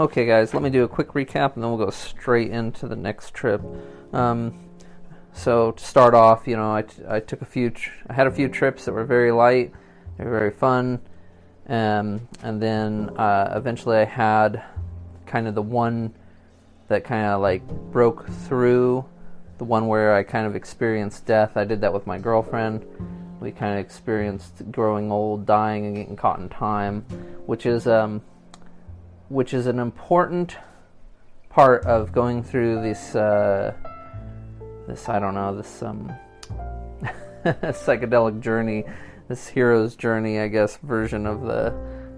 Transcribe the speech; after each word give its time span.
Okay, 0.00 0.24
guys, 0.24 0.54
let 0.54 0.62
me 0.62 0.70
do 0.70 0.82
a 0.82 0.88
quick 0.88 1.08
recap 1.08 1.56
and 1.56 1.62
then 1.62 1.70
we'll 1.70 1.84
go 1.84 1.90
straight 1.90 2.50
into 2.50 2.88
the 2.88 2.96
next 2.96 3.34
trip. 3.34 3.60
Um, 4.14 4.58
so 5.34 5.72
to 5.72 5.84
start 5.84 6.14
off, 6.14 6.48
you 6.48 6.56
know, 6.56 6.74
I, 6.74 6.80
t- 6.80 7.02
I 7.06 7.20
took 7.20 7.42
a 7.42 7.44
few, 7.44 7.68
tr- 7.68 7.90
I 8.08 8.14
had 8.14 8.26
a 8.26 8.30
few 8.30 8.48
trips 8.48 8.86
that 8.86 8.92
were 8.92 9.04
very 9.04 9.30
light, 9.30 9.74
they 10.16 10.24
were 10.24 10.30
very 10.30 10.52
fun, 10.52 11.02
um, 11.68 12.26
and 12.42 12.62
then 12.62 13.10
uh, 13.18 13.52
eventually 13.54 13.98
I 13.98 14.06
had 14.06 14.62
kind 15.26 15.46
of 15.46 15.54
the 15.54 15.60
one 15.60 16.14
that 16.88 17.04
kind 17.04 17.26
of 17.26 17.42
like 17.42 17.68
broke 17.92 18.26
through, 18.26 19.04
the 19.58 19.64
one 19.64 19.86
where 19.86 20.14
I 20.14 20.22
kind 20.22 20.46
of 20.46 20.56
experienced 20.56 21.26
death. 21.26 21.58
I 21.58 21.64
did 21.64 21.82
that 21.82 21.92
with 21.92 22.06
my 22.06 22.16
girlfriend. 22.16 22.86
We 23.38 23.52
kind 23.52 23.78
of 23.78 23.84
experienced 23.84 24.72
growing 24.72 25.12
old, 25.12 25.44
dying, 25.44 25.84
and 25.84 25.96
getting 25.96 26.16
caught 26.16 26.38
in 26.38 26.48
time, 26.48 27.02
which 27.44 27.66
is 27.66 27.86
um, 27.86 28.22
which 29.30 29.54
is 29.54 29.66
an 29.66 29.78
important 29.78 30.56
part 31.48 31.84
of 31.86 32.12
going 32.12 32.42
through 32.42 32.82
this 32.82 33.14
uh, 33.14 33.72
this 34.86 35.08
I 35.08 35.20
don't 35.20 35.34
know 35.34 35.56
this 35.56 35.82
um, 35.82 36.12
psychedelic 37.44 38.40
journey, 38.40 38.84
this 39.28 39.46
hero's 39.46 39.94
journey, 39.94 40.40
I 40.40 40.48
guess, 40.48 40.76
version 40.78 41.26
of 41.26 41.42
the 41.42 41.72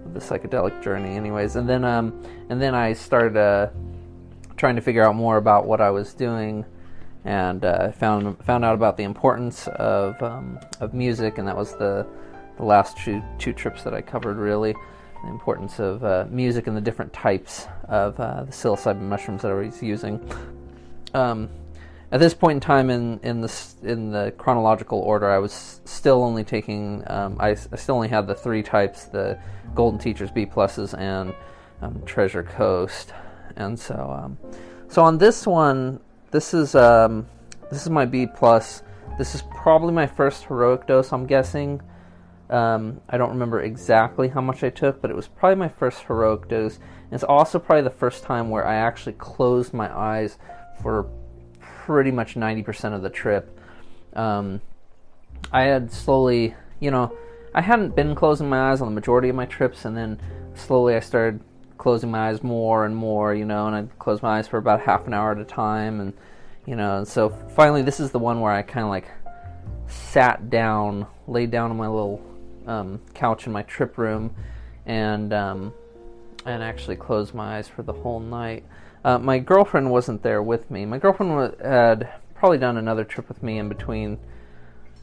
of 0.05 0.13
the 0.13 0.19
psychedelic 0.19 0.83
journey. 0.83 1.15
Anyways, 1.15 1.55
and 1.55 1.69
then 1.69 1.85
um, 1.85 2.19
and 2.49 2.59
then 2.59 2.73
I 2.73 2.93
started 2.93 3.37
uh, 3.37 3.69
trying 4.57 4.75
to 4.75 4.81
figure 4.81 5.03
out 5.03 5.15
more 5.15 5.37
about 5.37 5.67
what 5.67 5.81
I 5.81 5.91
was 5.91 6.15
doing, 6.15 6.65
and 7.25 7.63
uh, 7.63 7.91
found 7.91 8.43
found 8.43 8.65
out 8.65 8.73
about 8.73 8.97
the 8.97 9.03
importance 9.03 9.67
of 9.67 10.21
um, 10.23 10.59
of 10.79 10.95
music, 10.95 11.37
and 11.37 11.47
that 11.47 11.55
was 11.55 11.73
the 11.73 12.07
the 12.57 12.65
last 12.65 12.97
two 12.97 13.21
two 13.37 13.53
trips 13.53 13.83
that 13.83 13.93
I 13.93 14.01
covered 14.01 14.37
really 14.37 14.73
the 15.23 15.29
importance 15.29 15.79
of 15.79 16.03
uh, 16.03 16.25
music 16.29 16.67
and 16.67 16.75
the 16.75 16.81
different 16.81 17.13
types 17.13 17.67
of 17.87 18.19
uh, 18.19 18.43
the 18.43 18.51
psilocybin 18.51 19.01
mushrooms 19.01 19.41
that 19.41 19.51
I 19.51 19.55
was 19.55 19.81
using. 19.81 20.19
Um, 21.13 21.49
at 22.11 22.19
this 22.19 22.35
point 22.35 22.57
in 22.57 22.59
time 22.59 22.91
in 22.91 23.19
in 23.23 23.41
the 23.41 23.51
in 23.81 24.11
the 24.11 24.31
chronological 24.37 24.99
order, 24.99 25.31
I 25.31 25.39
was 25.39 25.81
still 25.85 26.23
only 26.23 26.43
taking. 26.43 27.03
Um, 27.07 27.37
I, 27.39 27.49
I, 27.49 27.75
still 27.75 27.95
only 27.95 28.07
had 28.07 28.27
the 28.27 28.35
three 28.35 28.61
types: 28.61 29.05
the 29.05 29.39
Golden 29.73 29.99
Teachers, 29.99 30.29
B 30.29 30.45
pluses, 30.45 30.97
and 30.97 31.33
um, 31.81 32.03
Treasure 32.05 32.43
Coast. 32.43 33.13
And 33.55 33.79
so, 33.79 33.95
um, 33.95 34.37
so 34.89 35.03
on 35.03 35.17
this 35.17 35.47
one, 35.47 35.99
this 36.29 36.53
is 36.53 36.75
um, 36.75 37.25
this 37.71 37.81
is 37.81 37.89
my 37.89 38.05
B 38.05 38.27
plus. 38.27 38.83
This 39.17 39.33
is 39.33 39.41
probably 39.41 39.93
my 39.93 40.05
first 40.05 40.43
heroic 40.43 40.85
dose. 40.85 41.11
I'm 41.11 41.25
guessing. 41.25 41.81
Um, 42.53 43.01
I 43.09 43.17
don't 43.17 43.31
remember 43.31 43.61
exactly 43.61 44.27
how 44.27 44.39
much 44.39 44.63
I 44.63 44.69
took, 44.69 45.01
but 45.01 45.09
it 45.09 45.15
was 45.15 45.27
probably 45.27 45.55
my 45.55 45.69
first 45.69 46.03
heroic 46.03 46.47
dose. 46.47 46.75
And 46.75 47.13
it's 47.13 47.23
also 47.23 47.57
probably 47.57 47.81
the 47.81 47.89
first 47.89 48.23
time 48.23 48.51
where 48.51 48.67
I 48.67 48.75
actually 48.75 49.13
closed 49.13 49.73
my 49.73 49.91
eyes 49.91 50.37
for 50.83 51.09
pretty 51.59 52.11
much 52.11 52.35
90% 52.35 52.93
of 52.93 53.01
the 53.01 53.09
trip. 53.09 53.59
Um, 54.15 54.61
I 55.51 55.63
had 55.63 55.91
slowly, 55.91 56.53
you 56.79 56.91
know, 56.91 57.17
I 57.55 57.61
hadn't 57.61 57.95
been 57.95 58.13
closing 58.13 58.49
my 58.49 58.69
eyes 58.69 58.81
on 58.81 58.87
the 58.87 58.93
majority 58.93 59.29
of 59.29 59.35
my 59.35 59.47
trips, 59.47 59.85
and 59.85 59.97
then 59.97 60.19
slowly 60.53 60.95
I 60.95 60.99
started 60.99 61.41
closing 61.79 62.11
my 62.11 62.29
eyes 62.29 62.43
more 62.43 62.85
and 62.85 62.95
more, 62.95 63.33
you 63.33 63.45
know, 63.45 63.65
and 63.65 63.75
I'd 63.75 63.97
close 63.97 64.21
my 64.21 64.37
eyes 64.37 64.47
for 64.47 64.57
about 64.57 64.79
half 64.79 65.07
an 65.07 65.15
hour 65.15 65.31
at 65.31 65.39
a 65.39 65.43
time, 65.43 65.99
and, 65.99 66.13
you 66.67 66.75
know, 66.75 66.97
and 66.97 67.07
so 67.07 67.29
finally 67.29 67.81
this 67.81 67.99
is 67.99 68.11
the 68.11 68.19
one 68.19 68.41
where 68.41 68.51
I 68.51 68.61
kind 68.61 68.83
of 68.83 68.91
like 68.91 69.09
sat 69.87 70.51
down, 70.51 71.07
laid 71.27 71.49
down 71.49 71.71
on 71.71 71.77
my 71.77 71.87
little 71.87 72.21
um, 72.67 73.01
couch 73.13 73.47
in 73.47 73.53
my 73.53 73.63
trip 73.63 73.97
room, 73.97 74.33
and 74.85 75.33
um, 75.33 75.73
and 76.45 76.63
actually 76.63 76.95
closed 76.95 77.33
my 77.33 77.57
eyes 77.57 77.67
for 77.67 77.83
the 77.83 77.93
whole 77.93 78.19
night. 78.19 78.63
Uh, 79.05 79.17
my 79.17 79.39
girlfriend 79.39 79.91
wasn't 79.91 80.23
there 80.23 80.41
with 80.41 80.69
me. 80.71 80.85
My 80.85 80.97
girlfriend 80.97 81.55
had 81.61 82.09
probably 82.35 82.57
done 82.57 82.77
another 82.77 83.03
trip 83.03 83.27
with 83.27 83.43
me 83.43 83.57
in 83.57 83.69
between, 83.69 84.17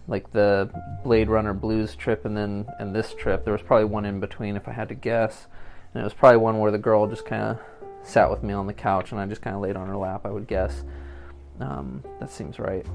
like 0.08 0.30
the 0.32 0.70
Blade 1.04 1.28
Runner 1.28 1.54
Blues 1.54 1.94
trip 1.94 2.24
and 2.24 2.36
then 2.36 2.66
and 2.78 2.94
this 2.94 3.14
trip. 3.14 3.44
There 3.44 3.52
was 3.52 3.62
probably 3.62 3.86
one 3.86 4.04
in 4.04 4.20
between, 4.20 4.56
if 4.56 4.68
I 4.68 4.72
had 4.72 4.88
to 4.88 4.94
guess, 4.94 5.46
and 5.92 6.00
it 6.00 6.04
was 6.04 6.14
probably 6.14 6.38
one 6.38 6.58
where 6.58 6.70
the 6.70 6.78
girl 6.78 7.06
just 7.06 7.26
kind 7.26 7.42
of 7.42 7.58
sat 8.02 8.30
with 8.30 8.42
me 8.42 8.54
on 8.54 8.66
the 8.66 8.72
couch 8.72 9.12
and 9.12 9.20
I 9.20 9.26
just 9.26 9.42
kind 9.42 9.54
of 9.54 9.62
laid 9.62 9.76
on 9.76 9.88
her 9.88 9.96
lap. 9.96 10.22
I 10.24 10.30
would 10.30 10.46
guess. 10.46 10.84
Um, 11.60 12.02
that 12.18 12.30
seems 12.30 12.58
right. 12.58 12.86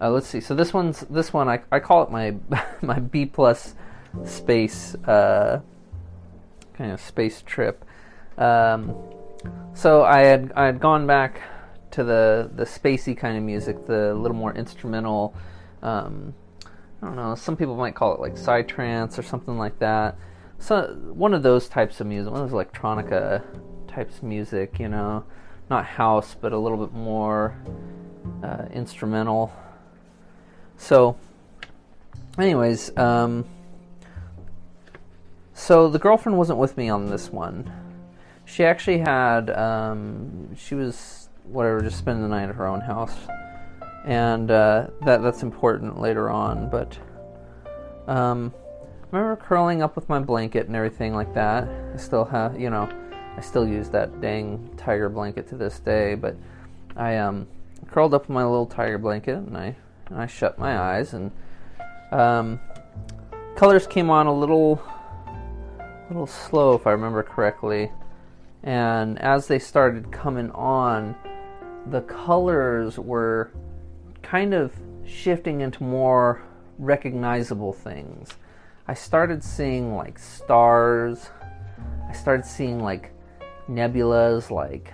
Uh, 0.00 0.10
let's 0.10 0.26
see. 0.26 0.40
So 0.40 0.54
this 0.54 0.72
one's 0.72 1.00
this 1.02 1.32
one. 1.32 1.48
I, 1.48 1.60
I 1.70 1.80
call 1.80 2.02
it 2.02 2.10
my 2.10 2.34
my 2.82 2.98
B 2.98 3.26
plus 3.26 3.74
space 4.24 4.94
uh, 5.06 5.60
kind 6.74 6.92
of 6.92 7.00
space 7.00 7.42
trip. 7.42 7.84
Um, 8.36 8.94
so 9.74 10.04
I 10.04 10.20
had 10.20 10.52
I 10.56 10.66
had 10.66 10.80
gone 10.80 11.06
back 11.06 11.40
to 11.92 12.04
the 12.04 12.50
the 12.54 12.64
spacey 12.64 13.16
kind 13.16 13.36
of 13.36 13.42
music, 13.42 13.86
the 13.86 14.14
little 14.14 14.36
more 14.36 14.54
instrumental. 14.54 15.34
Um, 15.82 16.34
I 17.02 17.06
don't 17.06 17.16
know. 17.16 17.34
Some 17.34 17.56
people 17.56 17.76
might 17.76 17.94
call 17.94 18.14
it 18.14 18.20
like 18.20 18.34
psytrance 18.34 19.18
or 19.18 19.22
something 19.22 19.56
like 19.56 19.78
that. 19.78 20.16
So 20.58 20.96
one 21.12 21.34
of 21.34 21.42
those 21.42 21.68
types 21.68 22.00
of 22.00 22.06
music, 22.08 22.32
one 22.32 22.42
of 22.42 22.50
those 22.50 22.66
electronica 22.66 23.44
types 23.86 24.16
of 24.18 24.24
music, 24.24 24.80
you 24.80 24.88
know, 24.88 25.24
not 25.70 25.84
house, 25.84 26.34
but 26.40 26.52
a 26.52 26.58
little 26.58 26.78
bit 26.78 26.92
more 26.92 27.56
uh, 28.42 28.66
instrumental. 28.72 29.52
So, 30.76 31.16
anyways, 32.38 32.96
um, 32.96 33.44
so 35.58 35.88
the 35.88 35.98
girlfriend 35.98 36.38
wasn't 36.38 36.58
with 36.58 36.76
me 36.76 36.88
on 36.88 37.06
this 37.06 37.32
one. 37.32 37.70
She 38.44 38.64
actually 38.64 38.98
had, 38.98 39.50
um, 39.50 40.54
she 40.56 40.76
was 40.76 41.28
whatever, 41.44 41.80
just 41.80 41.98
spending 41.98 42.22
the 42.22 42.28
night 42.28 42.48
at 42.48 42.54
her 42.54 42.66
own 42.66 42.80
house, 42.80 43.16
and 44.04 44.50
uh, 44.50 44.86
that 45.04 45.20
that's 45.20 45.42
important 45.42 46.00
later 46.00 46.30
on. 46.30 46.70
But 46.70 46.96
um, 48.06 48.54
I 49.12 49.16
remember 49.16 49.36
curling 49.42 49.82
up 49.82 49.96
with 49.96 50.08
my 50.08 50.20
blanket 50.20 50.68
and 50.68 50.76
everything 50.76 51.14
like 51.14 51.34
that. 51.34 51.68
I 51.92 51.96
still 51.96 52.24
have, 52.24 52.58
you 52.58 52.70
know, 52.70 52.88
I 53.36 53.40
still 53.40 53.66
use 53.66 53.88
that 53.90 54.20
dang 54.20 54.70
tiger 54.76 55.08
blanket 55.08 55.48
to 55.48 55.56
this 55.56 55.80
day. 55.80 56.14
But 56.14 56.36
I 56.96 57.16
um, 57.16 57.48
curled 57.90 58.14
up 58.14 58.28
in 58.28 58.34
my 58.34 58.44
little 58.44 58.66
tiger 58.66 58.98
blanket 58.98 59.36
and 59.36 59.56
I 59.56 59.76
and 60.08 60.20
I 60.20 60.26
shut 60.26 60.58
my 60.58 60.78
eyes 60.78 61.14
and 61.14 61.30
um, 62.12 62.60
colors 63.56 63.86
came 63.86 64.08
on 64.08 64.26
a 64.26 64.32
little 64.32 64.82
little 66.08 66.26
slow, 66.26 66.74
if 66.74 66.86
I 66.86 66.92
remember 66.92 67.22
correctly. 67.22 67.90
And 68.62 69.18
as 69.20 69.46
they 69.46 69.58
started 69.58 70.10
coming 70.10 70.50
on, 70.52 71.14
the 71.86 72.00
colors 72.02 72.98
were 72.98 73.52
kind 74.22 74.54
of 74.54 74.72
shifting 75.06 75.60
into 75.60 75.82
more 75.82 76.42
recognizable 76.78 77.72
things. 77.72 78.30
I 78.86 78.94
started 78.94 79.44
seeing 79.44 79.94
like 79.94 80.18
stars. 80.18 81.30
I 82.08 82.12
started 82.12 82.46
seeing 82.46 82.82
like 82.82 83.12
nebulas, 83.68 84.50
like 84.50 84.92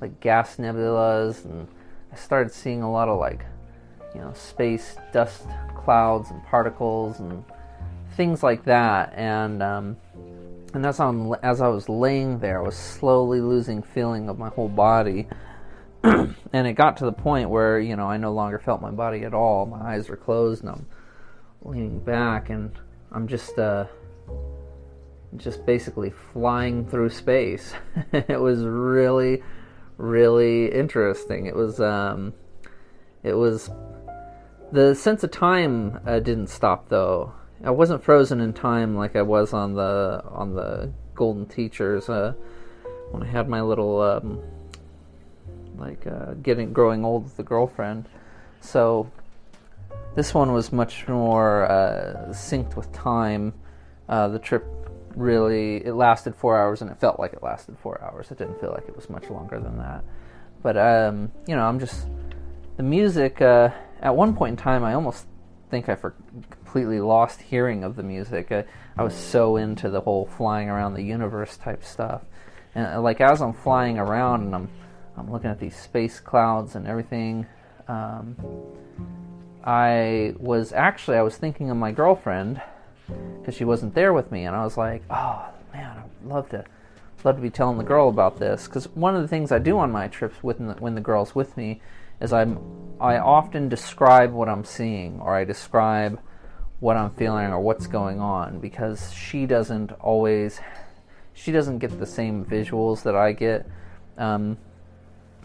like 0.00 0.18
gas 0.20 0.56
nebulas, 0.56 1.44
and 1.44 1.68
I 2.12 2.16
started 2.16 2.52
seeing 2.52 2.82
a 2.82 2.90
lot 2.90 3.08
of 3.08 3.18
like 3.18 3.44
you 4.14 4.20
know 4.20 4.32
space 4.32 4.96
dust 5.12 5.46
clouds 5.76 6.30
and 6.30 6.42
particles 6.44 7.20
and 7.20 7.44
things 8.16 8.42
like 8.42 8.64
that. 8.64 9.12
And 9.16 9.62
um, 9.62 9.96
and 10.74 10.86
as 10.86 11.00
I'm 11.00 11.34
as 11.42 11.60
I 11.60 11.68
was 11.68 11.88
laying 11.88 12.38
there, 12.38 12.60
I 12.60 12.62
was 12.62 12.76
slowly 12.76 13.40
losing 13.40 13.82
feeling 13.82 14.28
of 14.28 14.38
my 14.38 14.48
whole 14.48 14.68
body, 14.68 15.28
and 16.02 16.34
it 16.52 16.74
got 16.74 16.96
to 16.98 17.04
the 17.04 17.12
point 17.12 17.50
where 17.50 17.78
you 17.78 17.96
know 17.96 18.06
I 18.06 18.16
no 18.16 18.32
longer 18.32 18.58
felt 18.58 18.80
my 18.80 18.90
body 18.90 19.24
at 19.24 19.34
all. 19.34 19.66
My 19.66 19.94
eyes 19.94 20.08
were 20.08 20.16
closed, 20.16 20.62
and 20.62 20.70
I'm 20.70 20.86
leaning 21.62 21.98
back, 21.98 22.50
and 22.50 22.72
I'm 23.10 23.28
just 23.28 23.58
uh, 23.58 23.86
just 25.36 25.64
basically 25.66 26.10
flying 26.32 26.86
through 26.86 27.10
space. 27.10 27.74
it 28.12 28.40
was 28.40 28.64
really, 28.64 29.42
really 29.98 30.72
interesting. 30.72 31.46
It 31.46 31.54
was 31.54 31.80
um, 31.80 32.32
it 33.22 33.34
was 33.34 33.70
the 34.72 34.94
sense 34.94 35.22
of 35.22 35.30
time 35.30 36.00
uh, 36.06 36.18
didn't 36.18 36.48
stop 36.48 36.88
though. 36.88 37.34
I 37.64 37.70
wasn't 37.70 38.02
frozen 38.02 38.40
in 38.40 38.52
time 38.52 38.96
like 38.96 39.14
I 39.14 39.22
was 39.22 39.52
on 39.52 39.74
the 39.74 40.22
on 40.28 40.54
the 40.54 40.92
Golden 41.14 41.46
Teachers 41.46 42.08
uh, 42.08 42.34
when 43.10 43.22
I 43.22 43.26
had 43.26 43.48
my 43.48 43.60
little 43.60 44.00
um, 44.00 44.40
like 45.76 46.06
uh, 46.06 46.34
getting 46.42 46.72
growing 46.72 47.04
old 47.04 47.24
with 47.24 47.36
the 47.36 47.42
girlfriend. 47.42 48.08
So 48.60 49.10
this 50.14 50.34
one 50.34 50.52
was 50.52 50.72
much 50.72 51.06
more 51.08 51.70
uh, 51.70 52.28
synced 52.30 52.76
with 52.76 52.92
time. 52.92 53.54
Uh, 54.08 54.28
the 54.28 54.38
trip 54.38 54.64
really 55.14 55.76
it 55.84 55.92
lasted 55.92 56.34
four 56.34 56.58
hours 56.58 56.82
and 56.82 56.90
it 56.90 56.98
felt 56.98 57.20
like 57.20 57.32
it 57.32 57.42
lasted 57.42 57.76
four 57.78 58.02
hours. 58.02 58.30
It 58.30 58.38
didn't 58.38 58.60
feel 58.60 58.70
like 58.70 58.88
it 58.88 58.96
was 58.96 59.08
much 59.08 59.30
longer 59.30 59.60
than 59.60 59.78
that. 59.78 60.02
But 60.62 60.76
um, 60.76 61.30
you 61.46 61.54
know, 61.54 61.62
I'm 61.62 61.78
just 61.78 62.06
the 62.76 62.82
music. 62.82 63.40
Uh, 63.40 63.70
at 64.00 64.16
one 64.16 64.34
point 64.34 64.50
in 64.50 64.56
time, 64.56 64.82
I 64.82 64.94
almost 64.94 65.26
think 65.70 65.88
I 65.88 65.94
for, 65.94 66.14
completely 66.72 67.00
lost 67.00 67.42
hearing 67.42 67.84
of 67.84 67.96
the 67.96 68.02
music. 68.02 68.50
I, 68.50 68.64
I, 68.96 69.02
was 69.02 69.14
so 69.14 69.56
into 69.56 69.90
the 69.90 70.00
whole 70.00 70.24
flying 70.24 70.70
around 70.70 70.94
the 70.94 71.02
universe 71.02 71.58
type 71.58 71.84
stuff, 71.84 72.22
and 72.74 72.86
uh, 72.86 73.00
like 73.02 73.20
as 73.20 73.42
I'm 73.42 73.52
flying 73.52 73.98
around 73.98 74.44
and 74.44 74.54
I'm 74.54 74.68
I'm 75.18 75.30
looking 75.30 75.50
at 75.50 75.60
these 75.60 75.76
space 75.76 76.18
clouds 76.18 76.74
and 76.74 76.86
everything. 76.86 77.46
Um, 77.88 78.36
I 79.62 80.34
was 80.38 80.72
actually 80.72 81.18
I 81.18 81.22
was 81.22 81.36
thinking 81.36 81.68
of 81.68 81.76
my 81.76 81.92
girlfriend 81.92 82.62
because 83.38 83.54
she 83.54 83.66
wasn't 83.66 83.94
there 83.94 84.14
with 84.14 84.32
me, 84.32 84.46
and 84.46 84.56
I 84.56 84.64
was 84.64 84.78
like, 84.78 85.02
oh 85.10 85.44
man, 85.74 85.98
I'd 85.98 86.26
love 86.26 86.48
to 86.50 86.64
love 87.22 87.36
to 87.36 87.42
be 87.42 87.50
telling 87.50 87.76
the 87.76 87.84
girl 87.84 88.08
about 88.08 88.38
this 88.38 88.66
because 88.66 88.86
one 88.94 89.14
of 89.14 89.20
the 89.20 89.28
things 89.28 89.52
I 89.52 89.58
do 89.58 89.78
on 89.78 89.92
my 89.92 90.08
trips 90.08 90.42
with 90.42 90.58
when 90.58 90.94
the 90.94 91.02
girl's 91.02 91.34
with 91.34 91.54
me 91.54 91.82
is 92.18 92.32
I'm 92.32 92.58
I 92.98 93.18
often 93.18 93.68
describe 93.68 94.32
what 94.32 94.48
I'm 94.48 94.64
seeing 94.64 95.20
or 95.20 95.36
I 95.36 95.44
describe 95.44 96.18
what 96.82 96.96
I'm 96.96 97.10
feeling 97.10 97.46
or 97.46 97.60
what's 97.60 97.86
going 97.86 98.18
on 98.18 98.58
because 98.58 99.12
she 99.12 99.46
doesn't 99.46 99.92
always 100.00 100.60
she 101.32 101.52
doesn't 101.52 101.78
get 101.78 101.96
the 102.00 102.06
same 102.06 102.44
visuals 102.44 103.04
that 103.04 103.14
I 103.14 103.32
get 103.32 103.68
um, 104.18 104.58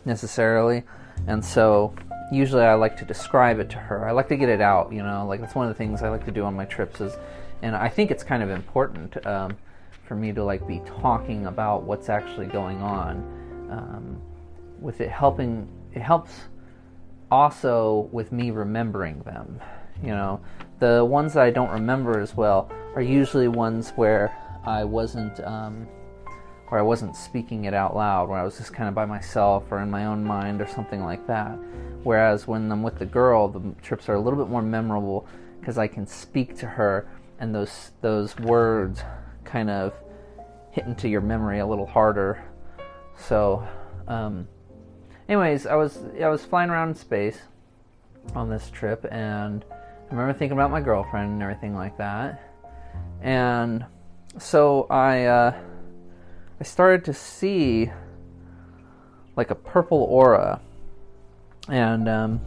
necessarily, 0.03 0.83
and 1.27 1.45
so 1.45 1.93
usually 2.31 2.63
I 2.63 2.73
like 2.73 2.97
to 2.97 3.05
describe 3.05 3.59
it 3.59 3.69
to 3.69 3.77
her. 3.77 4.09
I 4.09 4.13
like 4.13 4.27
to 4.29 4.35
get 4.35 4.49
it 4.49 4.61
out, 4.61 4.91
you 4.91 5.03
know, 5.03 5.27
like 5.27 5.39
that's 5.39 5.53
one 5.53 5.67
of 5.67 5.73
the 5.73 5.77
things 5.77 6.01
I 6.01 6.09
like 6.09 6.25
to 6.25 6.31
do 6.31 6.43
on 6.43 6.55
my 6.55 6.65
trips 6.65 7.01
is, 7.01 7.15
and 7.61 7.75
I 7.75 7.87
think 7.87 8.09
it's 8.09 8.23
kind 8.23 8.41
of 8.41 8.49
important 8.49 9.23
um, 9.27 9.55
for 10.07 10.15
me 10.15 10.33
to 10.33 10.43
like 10.43 10.67
be 10.67 10.81
talking 10.99 11.45
about 11.45 11.83
what's 11.83 12.09
actually 12.09 12.47
going 12.47 12.81
on. 12.81 13.17
Um, 13.69 14.21
with 14.79 15.01
it 15.01 15.09
helping, 15.09 15.69
it 15.93 16.01
helps 16.01 16.31
also 17.29 18.09
with 18.11 18.31
me 18.31 18.49
remembering 18.49 19.19
them. 19.19 19.59
You 20.01 20.09
know, 20.09 20.41
the 20.79 21.03
ones 21.03 21.33
that 21.33 21.43
I 21.43 21.49
don't 21.49 21.71
remember 21.71 22.19
as 22.19 22.35
well 22.35 22.71
are 22.95 23.01
usually 23.01 23.47
ones 23.47 23.91
where 23.95 24.35
I 24.65 24.83
wasn't 24.83 25.39
um, 25.41 25.87
where 26.69 26.79
I 26.79 26.83
wasn't 26.83 27.15
speaking 27.15 27.65
it 27.65 27.73
out 27.73 27.95
loud, 27.95 28.29
where 28.29 28.39
I 28.39 28.43
was 28.43 28.57
just 28.57 28.73
kind 28.73 28.89
of 28.89 28.95
by 28.95 29.05
myself 29.05 29.63
or 29.71 29.81
in 29.81 29.89
my 29.89 30.05
own 30.05 30.23
mind 30.23 30.61
or 30.61 30.67
something 30.67 31.03
like 31.03 31.25
that. 31.27 31.57
Whereas 32.03 32.47
when 32.47 32.71
I'm 32.71 32.83
with 32.83 32.99
the 32.99 33.05
girl, 33.05 33.47
the 33.47 33.73
trips 33.81 34.09
are 34.09 34.15
a 34.15 34.19
little 34.19 34.37
bit 34.37 34.49
more 34.49 34.61
memorable 34.61 35.27
because 35.59 35.77
I 35.77 35.87
can 35.87 36.05
speak 36.05 36.57
to 36.57 36.67
her 36.67 37.07
and 37.39 37.53
those 37.53 37.91
those 38.01 38.37
words 38.39 39.01
kind 39.43 39.69
of 39.69 39.93
hit 40.71 40.85
into 40.85 41.07
your 41.07 41.21
memory 41.21 41.59
a 41.59 41.65
little 41.65 41.85
harder. 41.85 42.43
So, 43.15 43.67
um, 44.07 44.47
anyways, 45.27 45.65
I 45.65 45.75
was 45.75 45.99
I 46.21 46.27
was 46.27 46.43
flying 46.43 46.69
around 46.69 46.89
in 46.89 46.95
space 46.95 47.39
on 48.35 48.49
this 48.49 48.69
trip, 48.69 49.05
and 49.09 49.63
I 50.09 50.11
remember 50.11 50.37
thinking 50.37 50.57
about 50.57 50.71
my 50.71 50.81
girlfriend 50.81 51.33
and 51.33 51.43
everything 51.43 51.75
like 51.75 51.97
that. 51.97 52.41
And 53.21 53.85
so 54.37 54.87
I. 54.89 55.25
Uh, 55.25 55.61
I 56.59 56.63
started 56.63 57.05
to 57.05 57.13
see 57.13 57.91
like 59.35 59.51
a 59.51 59.55
purple 59.55 59.99
aura, 59.99 60.59
and 61.69 62.09
um, 62.09 62.41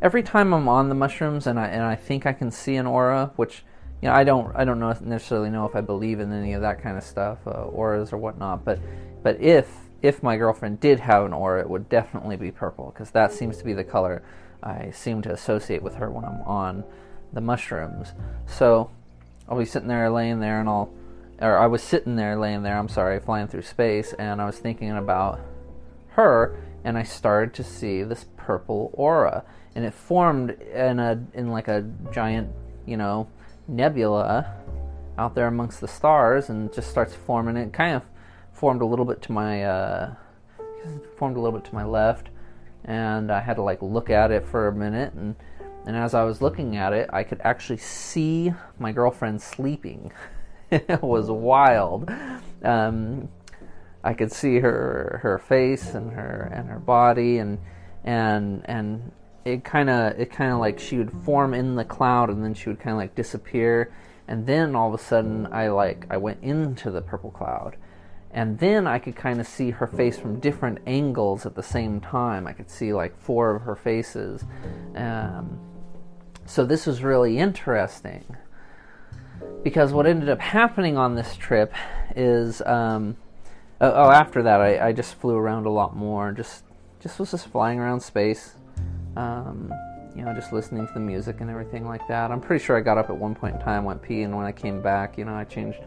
every 0.00 0.22
time 0.22 0.54
I'm 0.54 0.68
on 0.68 0.88
the 0.88 0.94
mushrooms 0.94 1.48
and 1.48 1.58
I 1.58 1.66
and 1.66 1.82
I 1.82 1.96
think 1.96 2.24
I 2.24 2.32
can 2.32 2.52
see 2.52 2.76
an 2.76 2.86
aura, 2.86 3.32
which 3.34 3.64
you 4.00 4.08
know 4.08 4.14
I 4.14 4.22
don't 4.22 4.54
I 4.54 4.64
don't 4.64 4.78
know 4.78 4.94
necessarily 5.00 5.50
know 5.50 5.66
if 5.66 5.74
I 5.74 5.80
believe 5.80 6.20
in 6.20 6.32
any 6.32 6.52
of 6.52 6.62
that 6.62 6.80
kind 6.80 6.96
of 6.96 7.02
stuff, 7.02 7.38
uh, 7.46 7.64
auras 7.64 8.12
or 8.12 8.18
whatnot, 8.18 8.64
but 8.64 8.78
but 9.24 9.40
if 9.40 9.68
if 10.02 10.22
my 10.22 10.36
girlfriend 10.36 10.78
did 10.78 11.00
have 11.00 11.24
an 11.24 11.32
aura, 11.32 11.60
it 11.60 11.68
would 11.68 11.88
definitely 11.88 12.36
be 12.36 12.52
purple 12.52 12.92
because 12.94 13.10
that 13.10 13.32
seems 13.32 13.56
to 13.58 13.64
be 13.64 13.72
the 13.72 13.82
color 13.82 14.22
I 14.62 14.90
seem 14.90 15.22
to 15.22 15.32
associate 15.32 15.82
with 15.82 15.96
her 15.96 16.10
when 16.10 16.24
I'm 16.24 16.42
on 16.42 16.84
the 17.32 17.40
mushrooms. 17.40 18.12
So 18.46 18.90
I'll 19.48 19.58
be 19.58 19.64
sitting 19.64 19.88
there 19.88 20.10
laying 20.10 20.40
there 20.40 20.60
and 20.60 20.68
I'll 20.68 20.92
or 21.40 21.56
I 21.56 21.66
was 21.66 21.82
sitting 21.82 22.16
there, 22.16 22.36
laying 22.36 22.62
there, 22.62 22.76
I'm 22.76 22.88
sorry, 22.88 23.20
flying 23.20 23.46
through 23.46 23.62
space, 23.62 24.12
and 24.14 24.42
I 24.42 24.46
was 24.46 24.58
thinking 24.58 24.90
about 24.90 25.40
her, 26.10 26.56
and 26.82 26.98
I 26.98 27.04
started 27.04 27.54
to 27.54 27.64
see 27.64 28.02
this 28.02 28.26
purple 28.36 28.90
aura, 28.94 29.44
and 29.74 29.84
it 29.84 29.94
formed 29.94 30.50
in 30.50 30.98
a 30.98 31.22
in 31.34 31.50
like 31.50 31.68
a 31.68 31.88
giant, 32.12 32.50
you 32.86 32.96
know, 32.96 33.28
nebula 33.68 34.52
out 35.16 35.34
there 35.34 35.46
amongst 35.46 35.80
the 35.80 35.88
stars, 35.88 36.48
and 36.48 36.72
just 36.72 36.90
starts 36.90 37.14
forming. 37.14 37.56
It 37.56 37.72
kind 37.72 37.94
of 37.94 38.02
formed 38.52 38.82
a 38.82 38.86
little 38.86 39.04
bit 39.04 39.22
to 39.22 39.32
my 39.32 39.62
uh, 39.62 40.14
formed 41.16 41.36
a 41.36 41.40
little 41.40 41.58
bit 41.58 41.68
to 41.68 41.74
my 41.74 41.84
left, 41.84 42.30
and 42.88 43.30
I 43.30 43.40
had 43.40 43.56
to 43.56 43.62
like 43.62 43.82
look 43.82 44.10
at 44.10 44.32
it 44.32 44.44
for 44.44 44.66
a 44.66 44.72
minute, 44.72 45.12
and 45.12 45.36
and 45.86 45.94
as 45.96 46.14
I 46.14 46.24
was 46.24 46.42
looking 46.42 46.76
at 46.76 46.92
it, 46.92 47.08
I 47.12 47.22
could 47.22 47.40
actually 47.44 47.76
see 47.76 48.52
my 48.78 48.90
girlfriend 48.92 49.40
sleeping. 49.40 50.10
it 50.70 51.02
was 51.02 51.30
wild. 51.30 52.10
Um, 52.62 53.28
I 54.02 54.14
could 54.14 54.32
see 54.32 54.58
her 54.60 55.20
her 55.22 55.38
face 55.38 55.94
and 55.94 56.12
her 56.12 56.50
and 56.52 56.68
her 56.68 56.78
body 56.78 57.38
and 57.38 57.58
and 58.04 58.62
and 58.64 59.12
it 59.44 59.64
kind 59.64 59.90
of 59.90 60.18
it 60.18 60.32
kind 60.32 60.52
of 60.52 60.58
like 60.58 60.78
she 60.78 60.96
would 60.98 61.12
form 61.12 61.52
in 61.52 61.74
the 61.74 61.84
cloud 61.84 62.30
and 62.30 62.42
then 62.42 62.54
she 62.54 62.68
would 62.68 62.80
kind 62.80 62.92
of 62.92 62.98
like 62.98 63.14
disappear 63.14 63.92
and 64.26 64.46
then 64.46 64.76
all 64.76 64.92
of 64.92 64.98
a 64.98 65.02
sudden 65.02 65.46
I 65.52 65.68
like 65.68 66.06
I 66.10 66.16
went 66.16 66.42
into 66.42 66.90
the 66.90 67.02
purple 67.02 67.30
cloud 67.30 67.76
and 68.30 68.58
then 68.58 68.86
I 68.86 68.98
could 68.98 69.16
kind 69.16 69.40
of 69.40 69.46
see 69.46 69.70
her 69.70 69.86
face 69.86 70.18
from 70.18 70.38
different 70.40 70.80
angles 70.86 71.46
at 71.46 71.54
the 71.54 71.62
same 71.62 72.00
time. 72.00 72.46
I 72.46 72.52
could 72.52 72.70
see 72.70 72.92
like 72.92 73.18
four 73.18 73.56
of 73.56 73.62
her 73.62 73.76
faces. 73.76 74.44
Um, 74.94 75.58
so 76.44 76.64
this 76.64 76.86
was 76.86 77.02
really 77.02 77.38
interesting 77.38 78.24
because 79.62 79.92
what 79.92 80.06
ended 80.06 80.28
up 80.28 80.40
happening 80.40 80.96
on 80.96 81.14
this 81.14 81.36
trip 81.36 81.72
is 82.16 82.60
um, 82.62 83.16
oh, 83.80 83.92
oh, 83.92 84.10
after 84.10 84.42
that 84.42 84.60
I, 84.60 84.88
I, 84.88 84.92
just 84.92 85.14
flew 85.16 85.36
around 85.36 85.66
a 85.66 85.70
lot 85.70 85.96
more 85.96 86.32
just 86.32 86.64
just 87.00 87.18
was 87.18 87.30
just 87.30 87.48
flying 87.48 87.78
around 87.78 88.00
space 88.00 88.54
um, 89.16 89.72
you 90.16 90.24
know 90.24 90.32
just 90.32 90.52
listening 90.52 90.86
to 90.86 90.92
the 90.94 91.00
music 91.00 91.40
and 91.40 91.50
everything 91.50 91.86
like 91.86 92.06
that 92.08 92.30
i'm 92.30 92.40
pretty 92.40 92.64
sure 92.64 92.76
i 92.76 92.80
got 92.80 92.98
up 92.98 93.10
at 93.10 93.16
one 93.16 93.34
point 93.34 93.56
in 93.56 93.60
time 93.60 93.84
went 93.84 94.00
pee 94.00 94.22
and 94.22 94.36
when 94.36 94.46
i 94.46 94.52
came 94.52 94.80
back 94.80 95.18
you 95.18 95.24
know 95.24 95.34
i 95.34 95.44
changed 95.44 95.78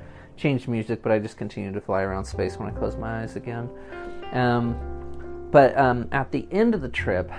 changed 0.41 0.67
music 0.67 1.01
but 1.01 1.11
i 1.11 1.19
just 1.19 1.37
continued 1.37 1.73
to 1.73 1.81
fly 1.81 2.01
around 2.01 2.25
space 2.25 2.57
when 2.57 2.67
i 2.67 2.71
closed 2.71 2.97
my 2.97 3.21
eyes 3.21 3.35
again 3.35 3.69
um, 4.33 4.77
but 5.51 5.77
um, 5.77 6.07
at 6.11 6.31
the 6.31 6.47
end 6.51 6.73
of 6.73 6.81
the 6.81 6.89
trip 6.89 7.31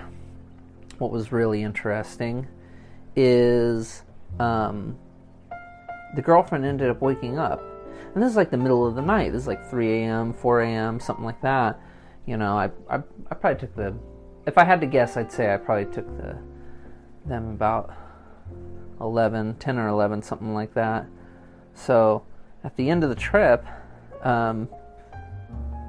what 0.98 1.10
was 1.10 1.32
really 1.32 1.62
interesting 1.62 2.46
is 3.16 4.02
um, 4.38 4.96
the 6.14 6.22
girlfriend 6.22 6.64
ended 6.64 6.90
up 6.90 7.00
waking 7.00 7.38
up. 7.38 7.62
And 8.14 8.22
this 8.22 8.30
is 8.30 8.36
like 8.36 8.50
the 8.50 8.56
middle 8.56 8.86
of 8.86 8.94
the 8.94 9.02
night. 9.02 9.32
This 9.32 9.42
is 9.42 9.48
like 9.48 9.68
3 9.68 10.02
a.m., 10.02 10.32
4 10.32 10.60
a.m., 10.62 11.00
something 11.00 11.24
like 11.24 11.40
that. 11.42 11.80
You 12.26 12.36
know, 12.36 12.56
I, 12.56 12.70
I, 12.88 12.96
I 13.30 13.34
probably 13.34 13.60
took 13.60 13.74
the, 13.74 13.94
if 14.46 14.58
I 14.58 14.64
had 14.64 14.80
to 14.82 14.86
guess, 14.86 15.16
I'd 15.16 15.32
say 15.32 15.52
I 15.52 15.56
probably 15.56 15.92
took 15.92 16.06
the, 16.18 16.38
them 17.24 17.50
about 17.50 17.92
11, 19.00 19.56
10 19.56 19.78
or 19.78 19.88
11, 19.88 20.22
something 20.22 20.52
like 20.52 20.74
that. 20.74 21.06
So 21.74 22.24
at 22.64 22.76
the 22.76 22.90
end 22.90 23.04
of 23.04 23.10
the 23.10 23.16
trip, 23.16 23.64
um, 24.22 24.68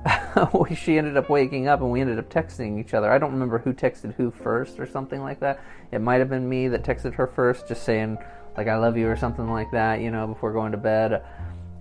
she 0.75 0.97
ended 0.97 1.17
up 1.17 1.29
waking 1.29 1.67
up 1.67 1.81
and 1.81 1.91
we 1.91 2.01
ended 2.01 2.19
up 2.19 2.29
texting 2.29 2.79
each 2.79 2.93
other. 2.93 3.11
I 3.11 3.17
don't 3.17 3.31
remember 3.31 3.59
who 3.59 3.73
texted 3.73 4.13
who 4.15 4.31
first 4.31 4.79
or 4.79 4.85
something 4.85 5.21
like 5.21 5.39
that. 5.39 5.59
It 5.91 5.99
might 5.99 6.19
have 6.19 6.29
been 6.29 6.47
me 6.47 6.67
that 6.69 6.83
texted 6.83 7.13
her 7.15 7.27
first, 7.27 7.67
just 7.67 7.83
saying, 7.83 8.17
like 8.57 8.67
I 8.67 8.77
love 8.77 8.97
you 8.97 9.07
or 9.07 9.15
something 9.15 9.49
like 9.49 9.71
that, 9.71 10.01
you 10.01 10.11
know, 10.11 10.27
before 10.27 10.51
going 10.51 10.71
to 10.71 10.77
bed. 10.77 11.23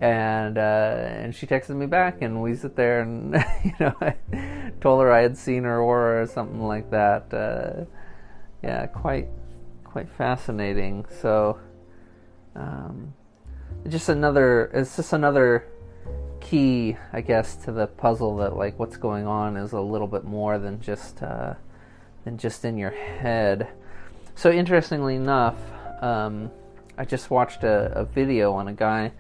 And 0.01 0.59
uh, 0.59 0.61
and 0.61 1.35
she 1.35 1.47
texted 1.47 1.77
me 1.77 1.87
back, 1.87 2.23
and 2.23 2.43
we 2.43 2.57
sit 2.57 2.75
there, 2.75 3.03
and 3.03 3.35
you 3.65 3.73
know, 3.79 3.95
I 4.01 4.17
told 4.81 5.01
her 5.01 5.13
I 5.13 5.21
had 5.21 5.39
seen 5.39 5.63
her 5.63 5.81
aura 5.81 6.23
or 6.23 6.27
something 6.27 6.61
like 6.61 6.91
that. 6.91 7.33
Uh, 7.33 7.85
yeah, 8.65 8.87
quite 8.87 9.29
quite 9.85 10.09
fascinating. 10.09 11.07
So, 11.21 11.61
um, 12.57 13.15
just 13.88 14.09
another, 14.09 14.71
it's 14.75 14.97
just 14.97 15.12
another 15.12 15.67
key, 16.41 16.97
I 17.12 17.21
guess, 17.21 17.57
to 17.64 17.73
the 17.73 17.87
puzzle 17.87 18.37
that 18.38 18.57
like 18.57 18.79
what's 18.79 18.97
going 18.97 19.26
on 19.26 19.57
is 19.57 19.73
a 19.73 19.81
little 19.81 20.07
bit 20.07 20.25
more 20.25 20.59
than 20.59 20.81
just 20.81 21.23
uh, 21.23 21.55
than 22.25 22.38
just 22.38 22.64
in 22.64 22.76
your 22.76 22.91
head. 22.91 23.69
So 24.35 24.50
interestingly 24.50 25.17
enough, 25.17 25.57
um, 26.00 26.50
I 26.97 27.05
just 27.05 27.31
watched 27.31 27.64
a, 27.64 27.93
a 27.95 28.05
video 28.05 28.52
on 28.52 28.69
a 28.69 28.73
guy 28.73 29.12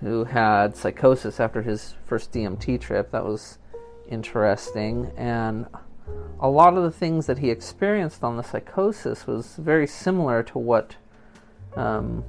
who 0.00 0.24
had 0.24 0.76
psychosis 0.76 1.40
after 1.40 1.62
his 1.62 1.94
first 2.06 2.32
DMT 2.32 2.80
trip. 2.80 3.10
That 3.10 3.24
was 3.24 3.58
interesting. 4.08 5.10
And 5.16 5.66
a 6.38 6.48
lot 6.48 6.76
of 6.76 6.82
the 6.82 6.90
things 6.90 7.26
that 7.26 7.38
he 7.38 7.50
experienced 7.50 8.22
on 8.22 8.36
the 8.36 8.42
psychosis 8.42 9.26
was 9.26 9.56
very 9.56 9.86
similar 9.86 10.42
to 10.44 10.58
what, 10.58 10.96
um, 11.74 12.24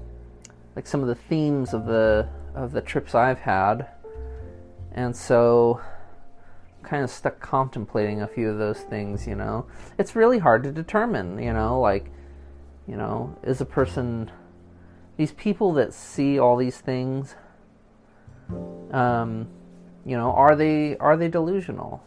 like 0.78 0.86
some 0.86 1.02
of 1.02 1.08
the 1.08 1.16
themes 1.16 1.74
of 1.74 1.88
the 1.88 2.30
of 2.54 2.72
the 2.72 2.82
trips 2.82 3.16
I've 3.16 3.40
had. 3.40 3.88
And 4.92 5.16
so, 5.16 5.82
kind 6.84 7.04
of 7.04 7.10
stuck 7.10 7.40
contemplating 7.40 8.22
a 8.22 8.28
few 8.28 8.48
of 8.48 8.60
those 8.60 8.82
things. 8.82 9.26
You 9.26 9.34
know, 9.34 9.66
it's 9.98 10.16
really 10.16 10.38
hard 10.38 10.62
to 10.66 10.72
determine. 10.72 11.42
You 11.42 11.52
know, 11.52 11.82
like, 11.82 12.12
you 12.88 12.96
know, 12.96 13.36
is 13.42 13.60
a 13.60 13.66
person 13.66 14.30
these 15.18 15.32
people 15.32 15.74
that 15.74 15.96
see 15.96 16.38
all 16.38 16.56
these 16.56 16.78
things, 16.78 17.34
um, 18.92 19.48
you 20.06 20.16
know, 20.16 20.32
are 20.32 20.56
they 20.56 20.96
are 20.98 21.18
they 21.18 21.28
delusional? 21.28 22.04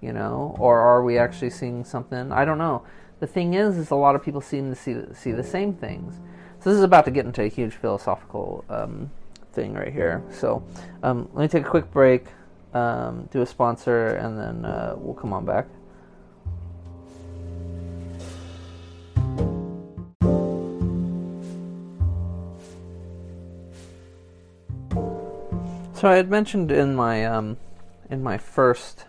You 0.00 0.12
know, 0.12 0.54
or 0.60 0.78
are 0.78 1.02
we 1.02 1.18
actually 1.18 1.50
seeing 1.50 1.82
something? 1.82 2.30
I 2.30 2.44
don't 2.44 2.58
know. 2.58 2.84
The 3.24 3.32
thing 3.32 3.54
is, 3.54 3.78
is 3.78 3.90
a 3.90 3.94
lot 3.94 4.14
of 4.14 4.22
people 4.22 4.42
seem 4.42 4.68
to 4.68 4.76
see 4.76 4.96
see 5.14 5.32
the 5.32 5.42
same 5.42 5.72
things. 5.72 6.20
So 6.60 6.68
this 6.68 6.76
is 6.76 6.84
about 6.84 7.06
to 7.06 7.10
get 7.10 7.24
into 7.24 7.42
a 7.42 7.48
huge 7.48 7.72
philosophical 7.72 8.66
um, 8.68 9.10
thing 9.54 9.72
right 9.72 9.90
here. 9.90 10.22
So 10.30 10.62
um, 11.02 11.30
let 11.32 11.40
me 11.40 11.48
take 11.48 11.64
a 11.64 11.70
quick 11.70 11.90
break, 11.90 12.26
um, 12.74 13.26
do 13.32 13.40
a 13.40 13.46
sponsor, 13.46 14.08
and 14.08 14.38
then 14.38 14.66
uh, 14.66 14.96
we'll 14.98 15.14
come 15.14 15.32
on 15.32 15.46
back. 15.46 15.66
So 25.94 26.10
I 26.10 26.16
had 26.16 26.28
mentioned 26.28 26.70
in 26.70 26.94
my 26.94 27.24
um, 27.24 27.56
in 28.10 28.22
my 28.22 28.36
first 28.36 29.06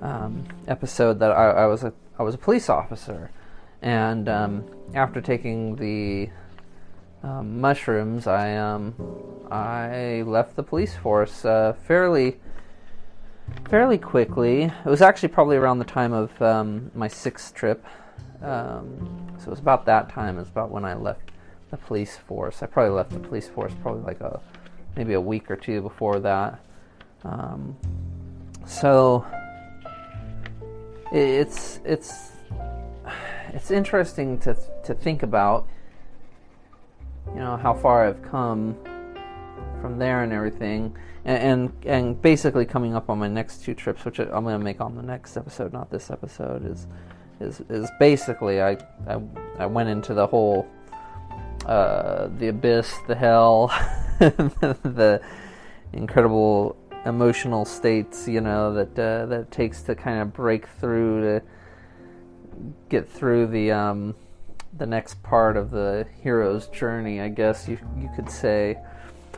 um, 0.00 0.46
episode 0.66 1.18
that 1.18 1.32
I, 1.32 1.50
I, 1.50 1.66
was 1.66 1.84
a 1.84 1.92
I 2.20 2.22
was 2.22 2.34
a 2.34 2.38
police 2.38 2.68
officer, 2.68 3.30
and 3.80 4.28
um, 4.28 4.66
after 4.94 5.22
taking 5.22 5.74
the 5.76 6.28
um, 7.22 7.62
mushrooms, 7.62 8.26
I 8.26 8.58
um, 8.58 8.94
I 9.50 10.22
left 10.26 10.54
the 10.54 10.62
police 10.62 10.94
force 10.94 11.46
uh, 11.46 11.72
fairly 11.88 12.38
fairly 13.70 13.96
quickly. 13.96 14.64
It 14.64 14.84
was 14.84 15.00
actually 15.00 15.30
probably 15.30 15.56
around 15.56 15.78
the 15.78 15.86
time 15.86 16.12
of 16.12 16.42
um, 16.42 16.90
my 16.94 17.08
sixth 17.08 17.54
trip, 17.54 17.82
so 18.42 18.84
it 19.38 19.48
was 19.48 19.58
about 19.58 19.86
that 19.86 20.10
time. 20.10 20.38
It's 20.38 20.50
about 20.50 20.70
when 20.70 20.84
I 20.84 20.92
left 20.92 21.30
the 21.70 21.78
police 21.78 22.18
force. 22.18 22.62
I 22.62 22.66
probably 22.66 22.94
left 22.94 23.12
the 23.12 23.18
police 23.18 23.48
force 23.48 23.72
probably 23.80 24.02
like 24.02 24.20
a 24.20 24.42
maybe 24.94 25.14
a 25.14 25.20
week 25.22 25.50
or 25.50 25.56
two 25.56 25.80
before 25.80 26.20
that. 26.20 26.60
Um, 27.24 27.78
so 28.66 29.24
it's 31.12 31.80
it's 31.84 32.30
it's 33.52 33.70
interesting 33.70 34.38
to 34.40 34.56
to 34.84 34.94
think 34.94 35.22
about. 35.22 35.66
You 37.34 37.40
know 37.40 37.56
how 37.56 37.74
far 37.74 38.06
I've 38.06 38.22
come 38.22 38.76
from 39.80 39.98
there 39.98 40.22
and 40.22 40.32
everything, 40.32 40.96
and, 41.24 41.42
and 41.42 41.86
and, 41.86 42.22
basically 42.22 42.64
coming 42.64 42.94
up 42.94 43.10
on 43.10 43.18
my 43.18 43.28
next 43.28 43.64
two 43.64 43.74
trips, 43.74 44.04
which 44.04 44.18
I'm 44.18 44.44
going 44.44 44.58
to 44.58 44.64
make 44.64 44.80
on 44.80 44.96
the 44.96 45.02
next 45.02 45.36
episode, 45.36 45.72
not 45.72 45.90
this 45.90 46.10
episode, 46.10 46.66
is 46.66 46.86
is 47.40 47.60
is 47.68 47.90
basically 47.98 48.60
I 48.60 48.72
I, 49.06 49.20
I 49.58 49.66
went 49.66 49.88
into 49.88 50.14
the 50.14 50.26
whole 50.26 50.66
uh, 51.66 52.28
the 52.38 52.48
abyss, 52.48 52.92
the 53.06 53.14
hell, 53.14 53.68
the 54.18 55.20
incredible 55.92 56.76
emotional 57.06 57.64
states, 57.64 58.28
you 58.28 58.40
know, 58.40 58.74
that 58.74 58.98
uh, 58.98 59.26
that 59.26 59.50
takes 59.50 59.82
to 59.82 59.94
kind 59.94 60.20
of 60.20 60.32
break 60.32 60.66
through 60.66 61.22
to 61.22 61.46
get 62.88 63.08
through 63.08 63.46
the 63.46 63.72
um, 63.72 64.14
the 64.76 64.86
next 64.86 65.22
part 65.22 65.56
of 65.56 65.70
the 65.70 66.06
hero's 66.22 66.68
journey, 66.68 67.20
I 67.20 67.28
guess 67.28 67.68
you 67.68 67.78
you 67.98 68.10
could 68.14 68.30
say. 68.30 68.78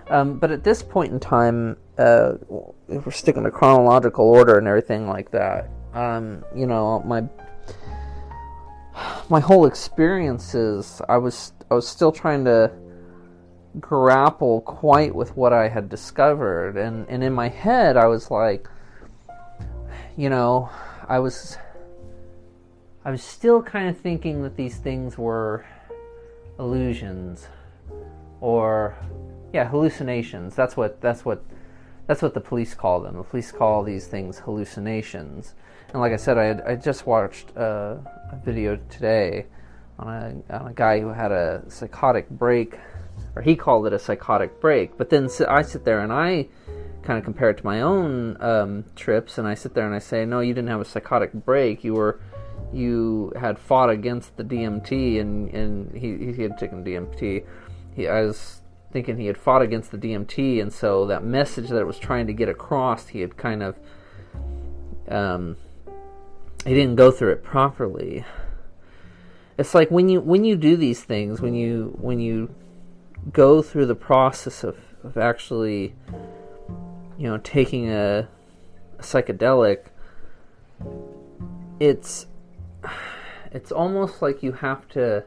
Um, 0.09 0.39
but 0.39 0.51
at 0.51 0.65
this 0.65 0.83
point 0.83 1.13
in 1.13 1.21
time, 1.21 1.77
uh, 1.99 2.35
if 2.89 3.07
we're 3.07 3.13
sticking 3.13 3.45
to 3.45 3.51
chronological 3.51 4.29
order 4.29 4.59
and 4.59 4.67
everything 4.67 5.09
like 5.09 5.31
that, 5.31 5.71
um, 5.95 6.45
you 6.55 6.67
know, 6.67 7.01
my 7.07 7.23
my 9.29 9.41
whole 9.41 9.67
experiences, 9.67 11.01
I 11.09 11.17
was 11.19 11.53
I 11.71 11.75
was 11.75 11.87
still 11.87 12.13
trying 12.13 12.45
to 12.45 12.71
grapple 13.81 14.61
quite 14.63 15.15
with 15.15 15.37
what 15.37 15.53
I 15.53 15.69
had 15.69 15.89
discovered, 15.89 16.77
and 16.77 17.07
and 17.09 17.23
in 17.23 17.33
my 17.33 17.49
head, 17.49 17.97
I 17.97 18.07
was 18.07 18.31
like, 18.31 18.69
you 20.17 20.29
know, 20.29 20.71
I 21.09 21.19
was 21.19 21.57
I 23.05 23.11
was 23.11 23.23
still 23.23 23.63
kind 23.63 23.89
of 23.89 23.99
thinking 23.99 24.43
that 24.43 24.57
these 24.57 24.77
things 24.77 25.19
were 25.19 25.65
illusions 26.59 27.49
or 28.41 28.97
yeah 29.53 29.69
hallucinations. 29.69 30.55
That's 30.55 30.77
what 30.77 31.01
that's 31.01 31.25
what 31.25 31.43
that's 32.07 32.23
what 32.23 32.35
the 32.35 32.41
police 32.41 32.75
call 32.75 33.01
them. 33.01 33.17
The 33.17 33.23
police 33.23 33.53
call 33.53 33.83
these 33.83 34.07
things 34.07 34.39
hallucinations. 34.39 35.55
And 35.93 36.01
like 36.01 36.13
i 36.13 36.17
said 36.17 36.39
i, 36.39 36.45
had, 36.45 36.63
I 36.63 36.77
just 36.77 37.07
watched 37.07 37.55
uh, 37.55 37.97
a 38.31 38.41
video 38.43 38.77
today 38.89 39.45
on 40.03 40.45
a, 40.51 40.55
on 40.55 40.67
a 40.69 40.75
guy 40.75 41.01
who 41.01 41.09
had 41.09 41.33
a 41.33 41.63
psychotic 41.69 42.29
break, 42.29 42.79
or 43.37 43.43
he 43.43 43.57
called 43.57 43.87
it 43.87 43.93
a 43.93 43.99
psychotic 43.99 44.61
break. 44.61 44.97
But 44.99 45.11
then 45.11 45.29
I 45.49 45.63
sit 45.63 45.85
there 45.85 46.01
and 46.01 46.13
I 46.13 46.49
kind 47.03 47.19
of 47.19 47.25
compare 47.25 47.51
it 47.51 47.59
to 47.59 47.65
my 47.65 47.81
own 47.81 48.37
um, 48.41 48.85
trips, 48.97 49.39
and 49.39 49.47
I 49.47 49.55
sit 49.55 49.75
there 49.75 49.87
and 49.87 49.95
I 49.95 49.99
say, 49.99 50.25
no, 50.25 50.41
you 50.41 50.55
didn't 50.55 50.71
have 50.71 50.81
a 50.81 50.85
psychotic 50.85 51.33
break. 51.33 51.85
You 51.85 51.95
were 51.95 52.21
you 52.73 53.33
had 53.39 53.59
fought 53.59 53.91
against 53.91 54.37
the 54.37 54.45
DMT, 54.45 55.21
and 55.21 55.49
and 55.55 55.97
he 55.97 56.33
he 56.33 56.43
had 56.43 56.59
taken 56.59 56.85
DMT. 56.85 57.45
He, 57.95 58.09
I 58.09 58.23
was 58.23 58.61
thinking 58.93 59.17
he 59.17 59.27
had 59.27 59.39
fought 59.39 59.63
against 59.63 59.91
the 59.91 59.99
DMT, 59.99 60.61
and 60.61 60.73
so 60.73 61.07
that 61.07 61.25
message 61.25 61.69
that 61.69 61.79
it 61.79 61.87
was 61.87 61.99
trying 61.99 62.27
to 62.27 62.33
get 62.33 62.49
across, 62.49 63.09
he 63.09 63.21
had 63.21 63.37
kind 63.37 63.63
of 63.63 63.77
um, 65.09 65.57
he 66.65 66.75
didn't 66.75 66.97
go 66.97 67.11
through 67.11 67.33
it 67.33 67.43
properly. 67.43 68.25
It's 69.63 69.77
like 69.77 69.93
when 69.93 70.09
you 70.09 70.21
when 70.21 70.43
you 70.43 70.57
do 70.57 70.77
these 70.77 71.05
things, 71.05 71.41
when 71.41 71.55
you 71.55 71.97
when 72.01 72.19
you 72.19 72.53
go 73.33 73.63
through 73.63 73.87
the 73.87 73.95
process 73.95 74.65
of, 74.65 74.77
of 75.05 75.17
actually 75.17 75.95
you 77.17 77.29
know 77.29 77.39
taking 77.39 77.89
a, 77.89 78.29
a 78.99 79.03
psychedelic 79.03 79.85
it's 81.79 82.27
it's 83.53 83.71
almost 83.71 84.21
like 84.21 84.43
you 84.43 84.51
have 84.51 84.89
to 84.89 85.23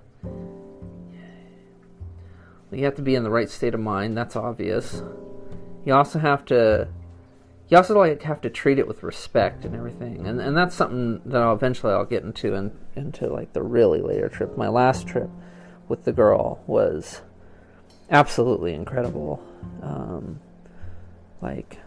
you 2.74 2.84
have 2.84 2.96
to 2.96 3.02
be 3.02 3.16
in 3.16 3.24
the 3.24 3.32
right 3.32 3.50
state 3.50 3.74
of 3.74 3.80
mind 3.80 4.18
that's 4.18 4.36
obvious. 4.36 5.02
You 5.86 5.94
also 5.94 6.20
have 6.20 6.44
to 6.48 6.90
you 7.70 7.78
also 7.78 7.98
like 7.98 8.22
have 8.24 8.42
to 8.42 8.50
treat 8.50 8.78
it 8.78 8.88
with 8.88 9.02
respect 9.02 9.66
and 9.66 9.76
everything 9.76 10.28
and 10.28 10.40
and 10.40 10.56
that's 10.56 10.76
something 10.76 11.22
that 11.26 11.42
I'll 11.42 11.56
eventually 11.56 11.94
I'll 11.94 12.06
get 12.06 12.24
into 12.24 12.54
and 12.54 12.72
into 12.96 13.28
like 13.28 13.54
the 13.54 13.64
really 13.64 14.02
later 14.02 14.30
trip. 14.30 14.58
My 14.58 14.70
last 14.70 15.08
trip 15.08 15.30
with 15.88 16.06
the 16.06 16.12
girl 16.12 16.64
was 16.68 17.22
absolutely 18.10 18.74
incredible. 18.74 19.44
Um, 19.82 20.40
like 21.42 21.80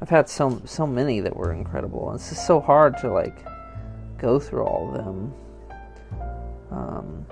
I've 0.00 0.10
had 0.10 0.28
so 0.28 0.60
so 0.66 0.86
many 0.86 1.20
that 1.20 1.34
were 1.34 1.52
incredible 1.52 2.10
and 2.10 2.20
it's 2.20 2.28
just 2.28 2.46
so 2.46 2.60
hard 2.60 2.98
to 2.98 3.10
like 3.10 3.44
go 4.18 4.38
through 4.38 4.64
all 4.64 4.88
of 4.88 5.04
them. 5.04 5.34
Um, 6.70 7.26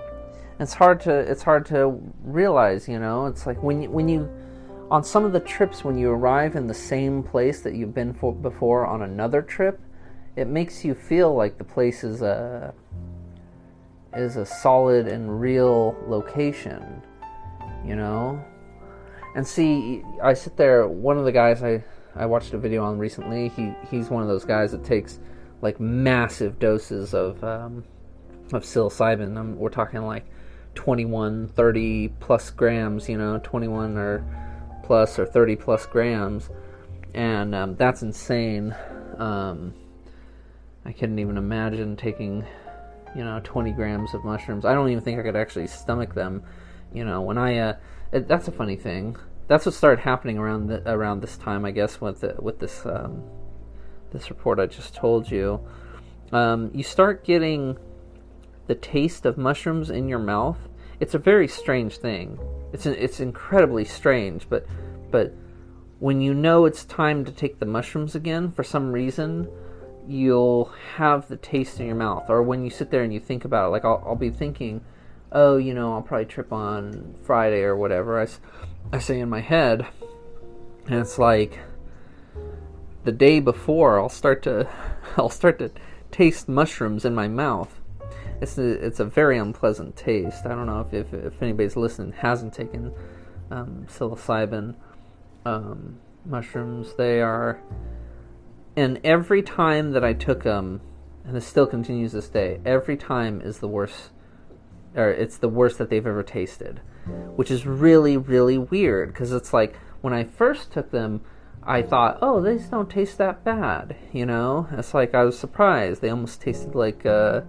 it's 0.59 0.73
hard 0.73 1.01
to 1.01 1.11
it's 1.11 1.43
hard 1.43 1.67
to 1.67 1.99
realize 2.23 2.87
you 2.87 2.97
know? 2.97 3.27
It's 3.27 3.45
like 3.45 3.61
when 3.61 3.83
you 3.83 3.91
when 3.91 4.09
you 4.09 4.29
on 4.91 5.05
some 5.05 5.23
of 5.23 5.31
the 5.31 5.39
trips, 5.39 5.85
when 5.85 5.97
you 5.97 6.11
arrive 6.11 6.57
in 6.57 6.67
the 6.67 6.73
same 6.73 7.23
place 7.23 7.61
that 7.61 7.75
you've 7.75 7.93
been 7.93 8.13
for 8.13 8.35
before 8.35 8.85
on 8.85 9.03
another 9.03 9.41
trip, 9.41 9.79
it 10.35 10.47
makes 10.47 10.83
you 10.83 10.93
feel 10.93 11.33
like 11.33 11.57
the 11.57 11.63
place 11.63 12.03
is 12.03 12.21
a 12.21 12.73
is 14.13 14.35
a 14.35 14.45
solid 14.45 15.07
and 15.07 15.39
real 15.39 15.95
location, 16.07 17.01
you 17.85 17.95
know. 17.95 18.43
And 19.33 19.47
see, 19.47 20.03
I 20.21 20.33
sit 20.33 20.57
there. 20.57 20.85
One 20.89 21.17
of 21.17 21.23
the 21.23 21.31
guys 21.31 21.63
I 21.63 21.81
I 22.13 22.25
watched 22.25 22.53
a 22.53 22.57
video 22.57 22.83
on 22.83 22.99
recently. 22.99 23.47
He 23.47 23.73
he's 23.89 24.09
one 24.09 24.21
of 24.21 24.27
those 24.27 24.43
guys 24.43 24.73
that 24.73 24.83
takes 24.83 25.21
like 25.61 25.79
massive 25.79 26.59
doses 26.59 27.13
of 27.13 27.41
um, 27.45 27.85
of 28.51 28.63
psilocybin. 28.63 29.37
I'm, 29.37 29.57
we're 29.57 29.69
talking 29.69 30.01
like 30.01 30.25
21, 30.75 31.47
30 31.47 32.09
plus 32.19 32.49
grams. 32.49 33.07
You 33.07 33.17
know, 33.17 33.39
21 33.41 33.97
or 33.97 34.50
plus 34.83 35.17
or 35.19 35.25
30 35.25 35.55
plus 35.55 35.85
grams, 35.85 36.49
and 37.13 37.53
um, 37.55 37.75
that's 37.75 38.01
insane. 38.01 38.75
Um, 39.17 39.73
I 40.85 40.91
couldn't 40.91 41.19
even 41.19 41.37
imagine 41.37 41.95
taking, 41.95 42.45
you 43.15 43.23
know, 43.23 43.39
20 43.43 43.71
grams 43.73 44.13
of 44.13 44.23
mushrooms. 44.23 44.65
I 44.65 44.73
don't 44.73 44.89
even 44.89 45.03
think 45.03 45.19
I 45.19 45.23
could 45.23 45.35
actually 45.35 45.67
stomach 45.67 46.13
them. 46.13 46.43
You 46.93 47.05
know, 47.05 47.21
when 47.21 47.37
I, 47.37 47.57
uh, 47.57 47.73
it, 48.11 48.27
that's 48.27 48.47
a 48.47 48.51
funny 48.51 48.75
thing. 48.75 49.15
That's 49.47 49.65
what 49.65 49.75
started 49.75 50.01
happening 50.01 50.37
around 50.37 50.67
the, 50.67 50.89
around 50.89 51.21
this 51.21 51.37
time, 51.37 51.65
I 51.65 51.71
guess, 51.71 51.99
with 52.01 52.21
the, 52.21 52.35
with 52.39 52.59
this 52.59 52.85
um, 52.85 53.23
this 54.11 54.29
report 54.29 54.59
I 54.59 54.65
just 54.67 54.95
told 54.95 55.29
you. 55.29 55.59
Um, 56.31 56.71
you 56.73 56.83
start 56.83 57.23
getting 57.23 57.77
the 58.67 58.75
taste 58.75 59.25
of 59.25 59.37
mushrooms 59.37 59.89
in 59.89 60.07
your 60.07 60.19
mouth. 60.19 60.57
It's 60.99 61.13
a 61.13 61.19
very 61.19 61.47
strange 61.47 61.97
thing. 61.97 62.39
It's 62.73 62.85
an, 62.85 62.95
it's 62.97 63.19
incredibly 63.19 63.85
strange, 63.85 64.47
but 64.49 64.65
but 65.11 65.33
when 65.99 66.21
you 66.21 66.33
know 66.33 66.65
it's 66.65 66.83
time 66.85 67.25
to 67.25 67.31
take 67.31 67.59
the 67.59 67.65
mushrooms 67.65 68.15
again, 68.15 68.51
for 68.51 68.63
some 68.63 68.91
reason, 68.91 69.47
you'll 70.07 70.71
have 70.95 71.27
the 71.27 71.37
taste 71.37 71.79
in 71.79 71.85
your 71.85 71.95
mouth. 71.95 72.29
Or 72.29 72.41
when 72.41 72.63
you 72.63 72.69
sit 72.69 72.89
there 72.89 73.03
and 73.03 73.13
you 73.13 73.19
think 73.19 73.45
about 73.45 73.67
it, 73.67 73.69
like 73.69 73.85
I'll, 73.85 74.03
I'll 74.05 74.15
be 74.15 74.31
thinking, 74.31 74.83
oh, 75.31 75.57
you 75.57 75.73
know, 75.73 75.93
I'll 75.93 76.01
probably 76.01 76.25
trip 76.25 76.51
on 76.51 77.15
Friday 77.23 77.61
or 77.61 77.75
whatever. 77.75 78.19
I, 78.19 78.27
I 78.91 78.99
say 78.99 79.19
in 79.19 79.29
my 79.29 79.41
head, 79.41 79.85
and 80.87 80.99
it's 80.99 81.19
like, 81.19 81.59
the 83.03 83.11
day 83.11 83.39
before, 83.39 83.99
I'll 83.99 84.09
start 84.09 84.43
to 84.43 84.69
I'll 85.17 85.29
start 85.29 85.59
to 85.59 85.71
taste 86.11 86.47
mushrooms 86.47 87.05
in 87.05 87.15
my 87.15 87.27
mouth. 87.27 87.80
It's 88.41 88.57
a, 88.57 88.85
it's 88.85 88.99
a 88.99 89.05
very 89.05 89.37
unpleasant 89.37 89.95
taste. 89.95 90.45
I 90.45 90.49
don't 90.49 90.65
know 90.65 90.81
if 90.81 90.93
if, 90.93 91.13
if 91.13 91.41
anybody's 91.41 91.75
listening 91.75 92.13
hasn't 92.13 92.53
taken 92.53 92.91
um, 93.51 93.85
psilocybin 93.87 94.75
um, 95.45 95.99
mushrooms. 96.25 96.95
They 96.97 97.21
are, 97.21 97.61
and 98.75 98.99
every 99.03 99.43
time 99.43 99.91
that 99.91 100.03
I 100.03 100.13
took 100.13 100.43
them, 100.43 100.81
and 101.23 101.35
this 101.35 101.45
still 101.45 101.67
continues 101.67 102.13
this 102.13 102.29
day. 102.29 102.59
Every 102.65 102.97
time 102.97 103.41
is 103.41 103.59
the 103.59 103.67
worst, 103.67 104.09
or 104.95 105.09
it's 105.09 105.37
the 105.37 105.49
worst 105.49 105.77
that 105.77 105.89
they've 105.89 106.05
ever 106.05 106.23
tasted, 106.23 106.81
which 107.35 107.51
is 107.51 107.67
really 107.67 108.17
really 108.17 108.57
weird 108.57 109.13
because 109.13 109.31
it's 109.31 109.53
like 109.53 109.77
when 110.01 110.13
I 110.13 110.23
first 110.23 110.71
took 110.71 110.91
them. 110.91 111.21
I 111.63 111.83
thought, 111.83 112.17
oh, 112.23 112.41
these 112.41 112.65
don't 112.69 112.89
taste 112.89 113.19
that 113.19 113.43
bad, 113.43 113.95
you 114.11 114.25
know. 114.25 114.67
It's 114.71 114.95
like 114.95 115.13
I 115.13 115.23
was 115.23 115.37
surprised; 115.37 116.01
they 116.01 116.09
almost 116.09 116.41
tasted 116.41 116.73
like, 116.73 117.05
uh, 117.05 117.41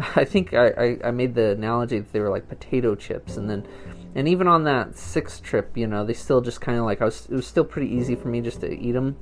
I 0.16 0.24
think 0.24 0.54
I, 0.54 0.68
I, 0.68 0.98
I 1.08 1.10
made 1.10 1.34
the 1.34 1.50
analogy 1.50 1.98
that 1.98 2.12
they 2.12 2.20
were 2.20 2.30
like 2.30 2.48
potato 2.48 2.94
chips, 2.94 3.36
and 3.36 3.50
then 3.50 3.66
and 4.14 4.26
even 4.28 4.48
on 4.48 4.64
that 4.64 4.96
sixth 4.96 5.42
trip, 5.42 5.76
you 5.76 5.86
know, 5.86 6.04
they 6.04 6.14
still 6.14 6.40
just 6.40 6.60
kind 6.60 6.78
of 6.78 6.84
like 6.84 7.02
I 7.02 7.04
was. 7.04 7.26
It 7.26 7.34
was 7.34 7.46
still 7.46 7.64
pretty 7.64 7.88
easy 7.94 8.14
for 8.14 8.28
me 8.28 8.40
just 8.40 8.60
to 8.60 8.72
eat 8.72 8.92
them, 8.92 9.16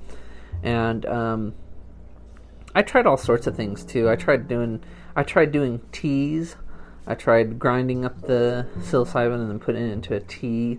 and 0.62 1.04
um, 1.06 1.54
I 2.74 2.82
tried 2.82 3.06
all 3.06 3.16
sorts 3.16 3.46
of 3.46 3.56
things 3.56 3.84
too. 3.84 4.08
I 4.08 4.16
tried 4.16 4.46
doing 4.46 4.82
I 5.16 5.24
tried 5.24 5.52
doing 5.52 5.80
teas. 5.90 6.56
I 7.06 7.14
tried 7.14 7.58
grinding 7.58 8.04
up 8.04 8.20
the 8.20 8.66
psilocybin 8.78 9.40
and 9.40 9.50
then 9.50 9.58
putting 9.58 9.88
it 9.88 9.92
into 9.92 10.14
a 10.14 10.20
tea, 10.20 10.78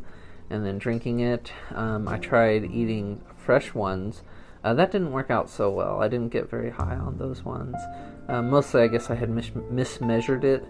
and 0.49 0.65
then 0.65 0.77
drinking 0.77 1.19
it. 1.19 1.51
Um, 1.73 2.07
I 2.07 2.19
tried 2.19 2.65
eating 2.65 3.21
fresh 3.35 3.73
ones. 3.73 4.23
Uh, 4.63 4.73
that 4.73 4.91
didn't 4.91 5.11
work 5.11 5.29
out 5.29 5.49
so 5.49 5.69
well. 5.71 6.01
I 6.01 6.07
didn't 6.07 6.29
get 6.29 6.49
very 6.49 6.69
high 6.69 6.95
on 6.95 7.17
those 7.17 7.43
ones. 7.43 7.75
Uh, 8.29 8.43
mostly, 8.43 8.83
I 8.83 8.87
guess 8.87 9.09
I 9.09 9.15
had 9.15 9.29
mis- 9.31 9.49
mismeasured 9.49 10.43
it 10.43 10.63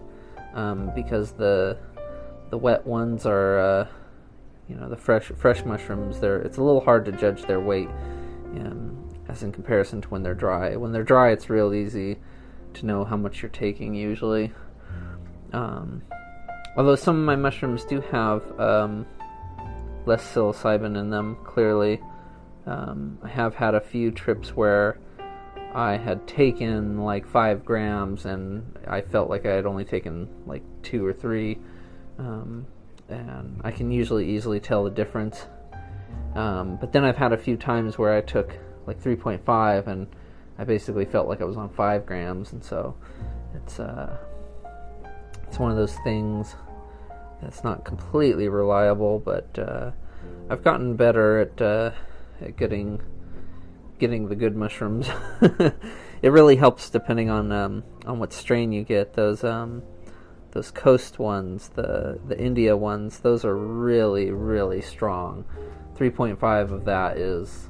um, 0.54 0.90
because 0.94 1.32
the 1.32 1.76
the 2.48 2.56
wet 2.56 2.84
ones 2.86 3.26
are, 3.26 3.58
uh, 3.60 3.86
you 4.66 4.76
know, 4.76 4.88
the 4.88 4.96
fresh 4.96 5.26
fresh 5.36 5.62
mushrooms. 5.66 6.20
They're 6.20 6.40
it's 6.40 6.56
a 6.56 6.62
little 6.62 6.80
hard 6.80 7.04
to 7.04 7.12
judge 7.12 7.42
their 7.42 7.60
weight, 7.60 7.88
um, 8.56 8.96
as 9.28 9.42
in 9.42 9.52
comparison 9.52 10.00
to 10.00 10.08
when 10.08 10.22
they're 10.22 10.34
dry. 10.34 10.74
When 10.74 10.90
they're 10.90 11.04
dry, 11.04 11.32
it's 11.32 11.50
real 11.50 11.74
easy 11.74 12.16
to 12.74 12.86
know 12.86 13.04
how 13.04 13.18
much 13.18 13.42
you're 13.42 13.50
taking 13.50 13.94
usually. 13.94 14.52
Um, 15.52 16.02
although 16.78 16.96
some 16.96 17.18
of 17.18 17.24
my 17.26 17.36
mushrooms 17.36 17.84
do 17.84 18.00
have 18.00 18.58
um, 18.58 19.06
less 20.06 20.24
psilocybin 20.32 20.98
in 20.98 21.10
them, 21.10 21.36
clearly. 21.44 22.00
Um, 22.66 23.18
I 23.22 23.28
have 23.28 23.54
had 23.54 23.74
a 23.74 23.80
few 23.80 24.10
trips 24.10 24.56
where 24.56 24.98
I 25.74 25.96
had 25.96 26.26
taken 26.26 27.00
like 27.00 27.26
five 27.26 27.64
grams 27.64 28.26
and 28.26 28.78
I 28.86 29.00
felt 29.00 29.30
like 29.30 29.46
I 29.46 29.52
had 29.52 29.66
only 29.66 29.84
taken 29.84 30.28
like 30.46 30.62
two 30.82 31.06
or 31.06 31.12
three 31.12 31.58
um, 32.18 32.66
and 33.08 33.60
I 33.64 33.70
can 33.70 33.90
usually 33.90 34.28
easily 34.30 34.60
tell 34.60 34.84
the 34.84 34.90
difference. 34.90 35.46
Um, 36.34 36.76
but 36.76 36.92
then 36.92 37.04
I've 37.04 37.16
had 37.16 37.32
a 37.32 37.38
few 37.38 37.56
times 37.56 37.98
where 37.98 38.14
I 38.14 38.20
took 38.20 38.56
like 38.86 39.02
3.5 39.02 39.86
and 39.86 40.06
I 40.60 40.64
basically 40.64 41.06
felt 41.06 41.26
like 41.26 41.40
I 41.40 41.44
was 41.44 41.56
on 41.56 41.70
five 41.70 42.04
grams, 42.04 42.52
and 42.52 42.62
so 42.62 42.94
it's 43.54 43.80
uh, 43.80 44.14
it's 45.48 45.58
one 45.58 45.70
of 45.70 45.78
those 45.78 45.96
things 46.04 46.54
that's 47.40 47.64
not 47.64 47.86
completely 47.86 48.48
reliable, 48.48 49.20
but 49.20 49.58
uh, 49.58 49.90
I've 50.50 50.62
gotten 50.62 50.96
better 50.96 51.38
at 51.38 51.62
uh, 51.62 51.92
at 52.42 52.58
getting 52.58 53.00
getting 54.00 54.28
the 54.28 54.34
good 54.34 54.56
mushrooms. 54.56 55.08
it 56.22 56.32
really 56.32 56.56
helps 56.56 56.90
depending 56.90 57.30
on 57.30 57.52
um, 57.52 57.84
on 58.06 58.18
what 58.18 58.32
strain 58.32 58.72
you 58.72 58.82
get. 58.82 59.14
Those 59.14 59.44
um, 59.44 59.82
those 60.50 60.70
coast 60.70 61.18
ones, 61.18 61.68
the 61.74 62.18
the 62.26 62.38
India 62.38 62.76
ones, 62.76 63.20
those 63.20 63.44
are 63.44 63.56
really 63.56 64.30
really 64.30 64.80
strong. 64.80 65.44
3.5 65.96 66.72
of 66.72 66.84
that 66.86 67.18
is 67.18 67.68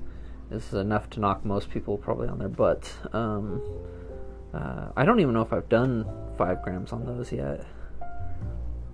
is 0.50 0.72
enough 0.72 1.10
to 1.10 1.20
knock 1.20 1.44
most 1.44 1.68
people 1.68 1.98
probably 1.98 2.28
on 2.28 2.38
their 2.38 2.48
butts. 2.48 2.94
Um, 3.12 3.60
uh, 4.54 4.88
I 4.96 5.04
don't 5.04 5.20
even 5.20 5.34
know 5.34 5.42
if 5.42 5.52
I've 5.52 5.68
done 5.68 6.06
five 6.38 6.62
grams 6.62 6.92
on 6.92 7.04
those 7.04 7.32
yet. 7.32 7.64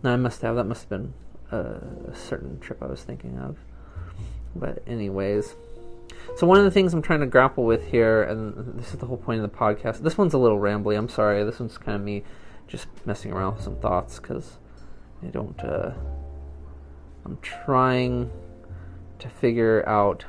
No, 0.02 0.12
I 0.12 0.16
must 0.16 0.42
have. 0.42 0.56
That 0.56 0.64
must 0.64 0.82
have 0.82 0.90
been 0.90 1.14
a, 1.50 2.10
a 2.10 2.14
certain 2.14 2.58
trip 2.60 2.82
I 2.82 2.86
was 2.86 3.02
thinking 3.02 3.38
of. 3.38 3.56
But 4.54 4.82
anyways, 4.86 5.54
so 6.34 6.46
one 6.46 6.58
of 6.58 6.64
the 6.64 6.70
things 6.70 6.92
I'm 6.92 7.02
trying 7.02 7.20
to 7.20 7.26
grapple 7.26 7.64
with 7.64 7.86
here, 7.86 8.22
and 8.22 8.78
this 8.78 8.92
is 8.92 8.98
the 8.98 9.06
whole 9.06 9.16
point 9.16 9.42
of 9.42 9.50
the 9.50 9.56
podcast. 9.56 10.00
This 10.02 10.18
one's 10.18 10.34
a 10.34 10.38
little 10.38 10.58
rambly. 10.58 10.96
I'm 10.96 11.08
sorry. 11.08 11.44
This 11.44 11.60
one's 11.60 11.78
kind 11.78 11.94
of 11.94 12.02
me 12.02 12.24
just 12.66 12.88
messing 13.06 13.32
around 13.32 13.54
with 13.54 13.64
some 13.64 13.76
thoughts 13.76 14.18
because 14.18 14.58
I 15.22 15.26
don't. 15.26 15.58
Uh, 15.60 15.92
I'm 17.24 17.38
trying 17.42 18.30
to 19.18 19.28
figure 19.28 19.86
out 19.88 20.24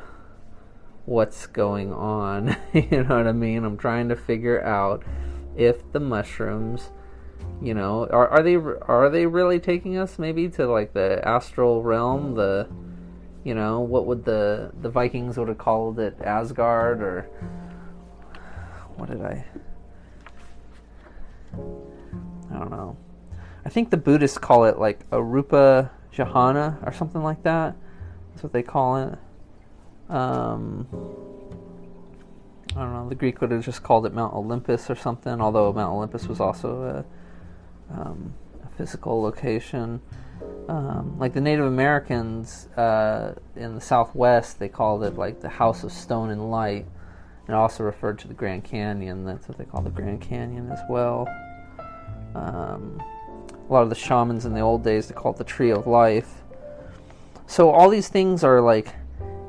what's 1.06 1.48
going 1.48 1.94
on. 1.94 2.56
you 2.74 3.04
know 3.04 3.18
what 3.18 3.28
I 3.28 3.32
mean? 3.32 3.64
I'm 3.66 3.78
trying 3.78 4.10
to 4.10 4.16
figure 4.16 4.64
out 4.64 5.04
if 5.56 5.92
the 5.92 6.00
mushrooms, 6.00 6.92
you 7.62 7.74
know, 7.74 8.08
are 8.08 8.28
are 8.28 8.44
they 8.44 8.56
are 8.56 9.10
they 9.10 9.26
really 9.26 9.60
taking 9.60 9.98
us 9.98 10.20
maybe 10.20 10.48
to 10.50 10.68
like 10.68 10.94
the 10.94 11.26
astral 11.28 11.82
realm? 11.82 12.36
The, 12.36 12.68
you 13.48 13.56
know, 13.56 13.80
what 13.80 14.06
would 14.08 14.26
the 14.26 14.72
the 14.82 14.90
Vikings 14.90 15.38
would 15.38 15.48
have 15.48 15.58
called 15.58 16.00
it 16.00 16.18
Asgard 16.22 17.02
or 17.02 17.30
what 18.98 19.10
did 19.10 19.22
I? 19.22 19.46
I 21.54 22.60
don't 22.60 22.72
know. 22.72 22.98
I 23.64 23.70
think 23.70 23.90
the 23.90 23.96
Buddhists 23.96 24.38
call 24.38 24.66
it 24.66 24.80
like 24.80 25.10
Arupa 25.12 25.92
Jhana 26.14 26.86
or 26.86 26.92
something 26.92 27.24
like 27.24 27.42
that. 27.44 27.78
That's 28.32 28.44
what 28.44 28.52
they 28.52 28.64
call 28.64 28.98
it. 28.98 29.18
Um, 30.10 30.86
I 32.76 32.82
don't 32.82 32.94
know. 32.94 33.08
The 33.08 33.16
Greek 33.16 33.40
would 33.40 33.52
have 33.52 33.64
just 33.64 33.82
called 33.82 34.06
it 34.06 34.14
Mount 34.14 34.34
Olympus 34.34 34.90
or 34.90 34.96
something, 34.96 35.40
although 35.40 35.72
Mount 35.72 35.94
Olympus 35.94 36.28
was 36.28 36.42
also 36.42 37.06
a, 37.94 37.96
um, 37.98 38.34
a 38.66 38.68
physical 38.76 39.22
location. 39.22 40.02
Um, 40.68 41.18
like 41.18 41.34
the 41.34 41.42
Native 41.42 41.66
Americans 41.66 42.68
uh, 42.76 43.36
in 43.56 43.76
the 43.76 43.82
Southwest, 43.82 44.60
they 44.60 44.68
called 44.68 45.04
it 45.04 45.16
like 45.16 45.40
the 45.40 45.50
House 45.50 45.84
of 45.84 45.92
Stone 45.92 46.30
and 46.30 46.52
Light. 46.52 46.86
and 47.48 47.56
also 47.56 47.84
referred 47.84 48.20
to 48.20 48.28
the 48.28 48.34
Grand 48.34 48.66
Canyon. 48.66 49.24
That's 49.24 49.48
what 49.48 49.58
they 49.58 49.64
call 49.64 49.82
the 49.82 49.90
Grand 49.90 50.20
Canyon 50.22 50.70
as 50.70 50.80
well. 50.90 51.28
Um, 52.36 53.02
a 53.70 53.74
lot 53.74 53.84
of 53.84 53.90
the 53.90 53.96
shamans 53.96 54.46
in 54.46 54.54
the 54.54 54.60
old 54.60 54.84
days 54.84 55.08
they 55.08 55.14
called 55.14 55.36
it 55.36 55.40
the 55.40 55.44
tree 55.46 55.72
of 55.72 55.88
life. 55.88 56.42
So 57.46 57.70
all 57.70 57.90
these 57.90 58.10
things 58.10 58.44
are 58.44 58.60
like, 58.60 58.94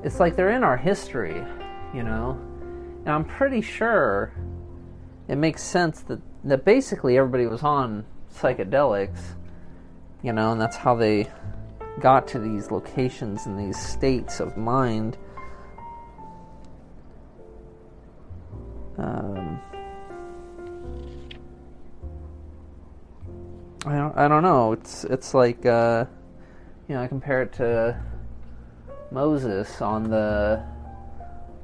it's 0.05 0.21
like 0.21 0.37
they're 0.37 0.53
in 0.53 0.63
our 0.63 0.77
history, 0.77 1.45
you 1.93 2.05
know. 2.05 2.39
And 3.05 3.09
I'm 3.09 3.25
pretty 3.25 3.61
sure 3.61 4.33
it 5.27 5.37
makes 5.37 5.63
sense 5.63 6.01
that 6.03 6.21
that 6.45 6.65
basically 6.65 7.19
everybody 7.19 7.47
was 7.47 7.65
on 7.65 8.05
psychedelics, 8.33 9.35
you 10.23 10.33
know, 10.33 10.53
and 10.53 10.61
that's 10.61 10.77
how 10.77 10.95
they 10.95 11.29
got 12.01 12.29
to 12.29 12.39
these 12.39 12.71
locations 12.71 13.47
and 13.47 13.59
these 13.59 13.79
states 13.79 14.41
of 14.41 14.57
mind. 14.57 15.17
Um, 18.97 19.61
I 23.87 23.97
don't, 23.97 24.19
I 24.19 24.29
don't 24.29 24.43
know. 24.43 24.73
It's 24.73 25.05
it's 25.05 25.35
like 25.35 25.65
uh, 25.65 26.05
you 26.89 26.95
know 26.95 27.03
I 27.03 27.07
compare 27.07 27.43
it 27.43 27.53
to 27.55 28.01
Moses 29.11 29.81
on 29.81 30.11
the 30.11 30.63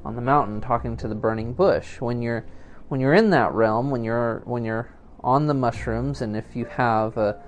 on 0.05 0.15
the 0.15 0.21
mountain 0.21 0.61
talking 0.61 0.95
to 0.97 1.07
the 1.07 1.15
burning 1.15 1.53
bush. 1.53 1.99
When 1.99 2.21
you're 2.21 2.45
when 2.87 3.01
you're 3.01 3.13
in 3.13 3.31
that 3.31 3.53
realm, 3.53 3.91
when 3.91 4.03
you're 4.03 4.41
when 4.45 4.63
you're 4.63 4.89
on 5.19 5.47
the 5.47 5.53
mushrooms, 5.53 6.21
and 6.21 6.37
if 6.37 6.55
you 6.55 6.65
have 6.65 7.17
a 7.17 7.41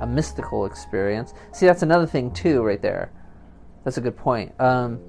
a 0.00 0.06
mystical 0.06 0.66
experience, 0.66 1.34
see 1.52 1.66
that's 1.66 1.82
another 1.82 2.06
thing 2.06 2.30
too, 2.32 2.62
right 2.62 2.80
there. 2.80 3.10
That's 3.84 3.98
a 3.98 4.00
good 4.00 4.16
point. 4.16 4.58
Um, 4.60 5.00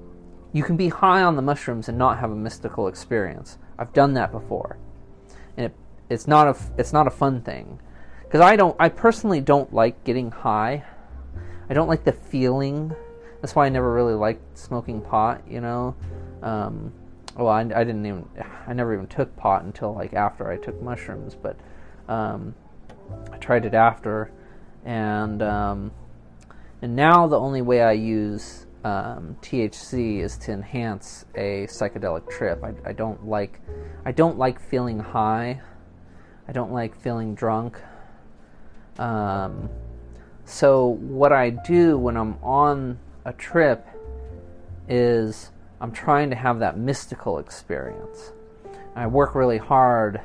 you 0.52 0.62
can 0.62 0.76
be 0.76 0.88
high 0.88 1.22
on 1.22 1.36
the 1.36 1.42
mushrooms 1.42 1.88
and 1.88 1.98
not 1.98 2.18
have 2.18 2.30
a 2.30 2.36
mystical 2.36 2.88
experience. 2.88 3.58
I've 3.78 3.92
done 3.92 4.14
that 4.14 4.32
before, 4.32 4.78
and 5.56 5.66
it, 5.66 5.74
it's 6.08 6.26
not 6.26 6.48
a 6.48 6.56
it's 6.78 6.92
not 6.92 7.06
a 7.06 7.10
fun 7.10 7.42
thing 7.42 7.80
because 8.22 8.40
I 8.40 8.56
don't 8.56 8.76
I 8.78 8.88
personally 8.88 9.40
don't 9.40 9.72
like 9.72 10.02
getting 10.04 10.30
high. 10.30 10.84
I 11.68 11.74
don't 11.74 11.88
like 11.88 12.04
the 12.04 12.12
feeling. 12.12 12.94
That's 13.40 13.54
why 13.54 13.66
I 13.66 13.68
never 13.68 13.92
really 13.92 14.14
liked 14.14 14.58
smoking 14.58 15.00
pot. 15.00 15.42
You 15.48 15.60
know, 15.60 15.94
um, 16.42 16.92
well 17.36 17.48
I, 17.48 17.60
I, 17.60 17.84
didn't 17.84 18.06
even 18.06 18.26
I 18.66 18.72
never 18.72 18.94
even 18.94 19.06
took 19.08 19.36
pot 19.36 19.64
until 19.64 19.94
like 19.94 20.14
after 20.14 20.50
I 20.50 20.56
took 20.56 20.80
mushrooms, 20.80 21.34
but 21.34 21.56
um, 22.08 22.54
I 23.32 23.36
tried 23.38 23.64
it 23.64 23.74
after, 23.74 24.30
and 24.86 25.42
um, 25.42 25.90
and 26.80 26.96
now 26.96 27.26
the 27.26 27.38
only 27.38 27.60
way 27.60 27.82
I 27.82 27.92
use 27.92 28.66
um, 28.84 29.36
THC 29.42 30.20
is 30.20 30.38
to 30.38 30.52
enhance 30.52 31.26
a 31.34 31.66
psychedelic 31.66 32.30
trip. 32.30 32.62
I, 32.62 32.72
I 32.88 32.92
don't 32.92 33.26
like 33.26 33.60
I 34.06 34.12
don't 34.12 34.38
like 34.38 34.60
feeling 34.60 35.00
high. 35.00 35.60
I 36.48 36.52
don't 36.52 36.72
like 36.72 36.98
feeling 37.02 37.34
drunk. 37.34 37.80
Um, 38.98 39.68
so 40.44 40.86
what 40.86 41.32
I 41.32 41.50
do 41.50 41.98
when 41.98 42.16
I'm 42.16 42.38
on 42.42 43.00
a 43.24 43.32
trip 43.32 43.84
is 44.88 45.50
I'm 45.80 45.90
trying 45.90 46.30
to 46.30 46.36
have 46.36 46.60
that 46.60 46.78
mystical 46.78 47.38
experience. 47.40 48.32
I 48.94 49.08
work 49.08 49.34
really 49.34 49.58
hard, 49.58 50.20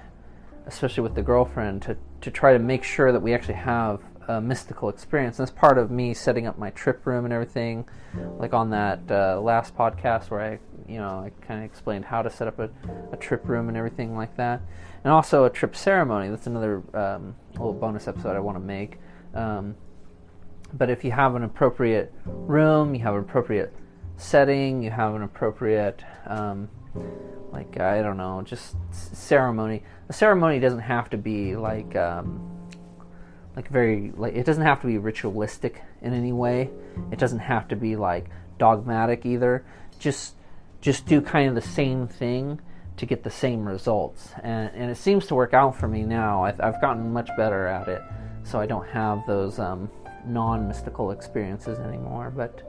especially 0.67 1.02
with 1.02 1.15
the 1.15 1.24
girlfriend, 1.24 1.82
to, 1.82 1.97
to 2.21 2.30
try 2.30 2.54
to 2.54 2.60
make 2.60 2.84
sure 2.84 3.12
that 3.12 3.19
we 3.19 3.34
actually 3.34 3.56
have 3.56 4.02
a 4.28 4.42
mystical 4.42 4.90
experience. 4.90 5.40
And 5.40 5.48
that's 5.48 5.58
part 5.58 5.78
of 5.78 5.92
me 5.92 6.14
setting 6.14 6.48
up 6.48 6.58
my 6.58 6.70
trip 6.72 7.06
room 7.06 7.26
and 7.26 7.34
everything. 7.34 7.88
Like 8.38 8.54
on 8.54 8.70
that 8.72 9.00
uh, 9.10 9.40
last 9.42 9.76
podcast 9.76 10.30
where 10.30 10.42
I, 10.42 10.60
you 10.88 10.98
know, 10.98 11.26
I 11.26 11.32
kind 11.46 11.60
of 11.60 11.66
explained 11.66 12.06
how 12.06 12.22
to 12.22 12.30
set 12.30 12.48
up 12.48 12.60
a, 12.60 12.70
a, 13.12 13.18
trip 13.18 13.48
room 13.48 13.70
and 13.70 13.78
everything 13.78 14.16
like 14.16 14.36
that. 14.38 14.62
And 15.04 15.14
also 15.14 15.46
a 15.46 15.50
trip 15.50 15.76
ceremony. 15.76 16.30
That's 16.30 16.48
another 16.48 16.84
um, 16.94 17.36
little 17.54 17.74
bonus 17.74 18.08
episode 18.08 18.36
I 18.36 18.40
want 18.40 18.58
to 18.58 18.64
make. 18.64 18.98
Um, 19.34 19.76
but 20.74 20.90
if 20.90 21.04
you 21.04 21.12
have 21.12 21.36
an 21.36 21.44
appropriate 21.44 22.14
room, 22.26 22.96
you 22.96 23.02
have 23.02 23.14
an 23.14 23.22
appropriate 23.22 23.74
setting, 24.18 24.84
you 24.84 24.92
have 24.92 25.16
an 25.16 25.24
appropriate, 25.24 26.04
um, 26.28 26.70
like 27.52 27.80
I 27.80 28.02
don't 28.02 28.18
know, 28.18 28.42
just 28.42 28.76
ceremony. 28.92 29.84
A 30.10 30.14
ceremony 30.14 30.60
doesn't 30.60 30.80
have 30.80 31.10
to 31.12 31.18
be 31.18 31.56
like, 31.56 31.96
um, 31.96 32.51
like 33.56 33.68
very 33.70 34.12
like 34.16 34.34
it 34.34 34.46
doesn't 34.46 34.64
have 34.64 34.82
to 34.82 34.88
be 34.88 34.98
ritualistic 34.98 35.82
in 36.02 36.14
any 36.14 36.32
way. 36.32 36.70
It 37.12 37.20
doesn't 37.20 37.40
have 37.40 37.68
to 37.70 37.76
be 37.76 37.96
like 37.96 38.30
dogmatic 38.58 39.26
either. 39.26 39.64
Just 40.00 40.36
just 40.82 41.06
do 41.06 41.22
kind 41.22 41.50
of 41.50 41.56
the 41.56 41.62
same 41.62 42.08
thing 42.08 42.60
to 42.98 43.06
get 43.06 43.24
the 43.24 43.30
same 43.30 43.68
results, 43.68 44.30
and 44.44 44.72
and 44.74 44.92
it 44.92 44.98
seems 44.98 45.28
to 45.28 45.36
work 45.36 45.54
out 45.54 45.76
for 45.76 45.88
me 45.88 46.04
now. 46.04 46.44
I've, 46.44 46.60
I've 46.62 46.82
gotten 46.82 47.12
much 47.12 47.30
better 47.38 47.68
at 47.68 47.88
it, 47.88 48.02
so 48.44 48.60
I 48.60 48.66
don't 48.66 48.88
have 48.90 49.26
those. 49.28 49.60
Um, 49.60 49.90
non-mystical 50.26 51.12
experiences 51.12 51.80
anymore. 51.80 52.32
But 52.36 52.62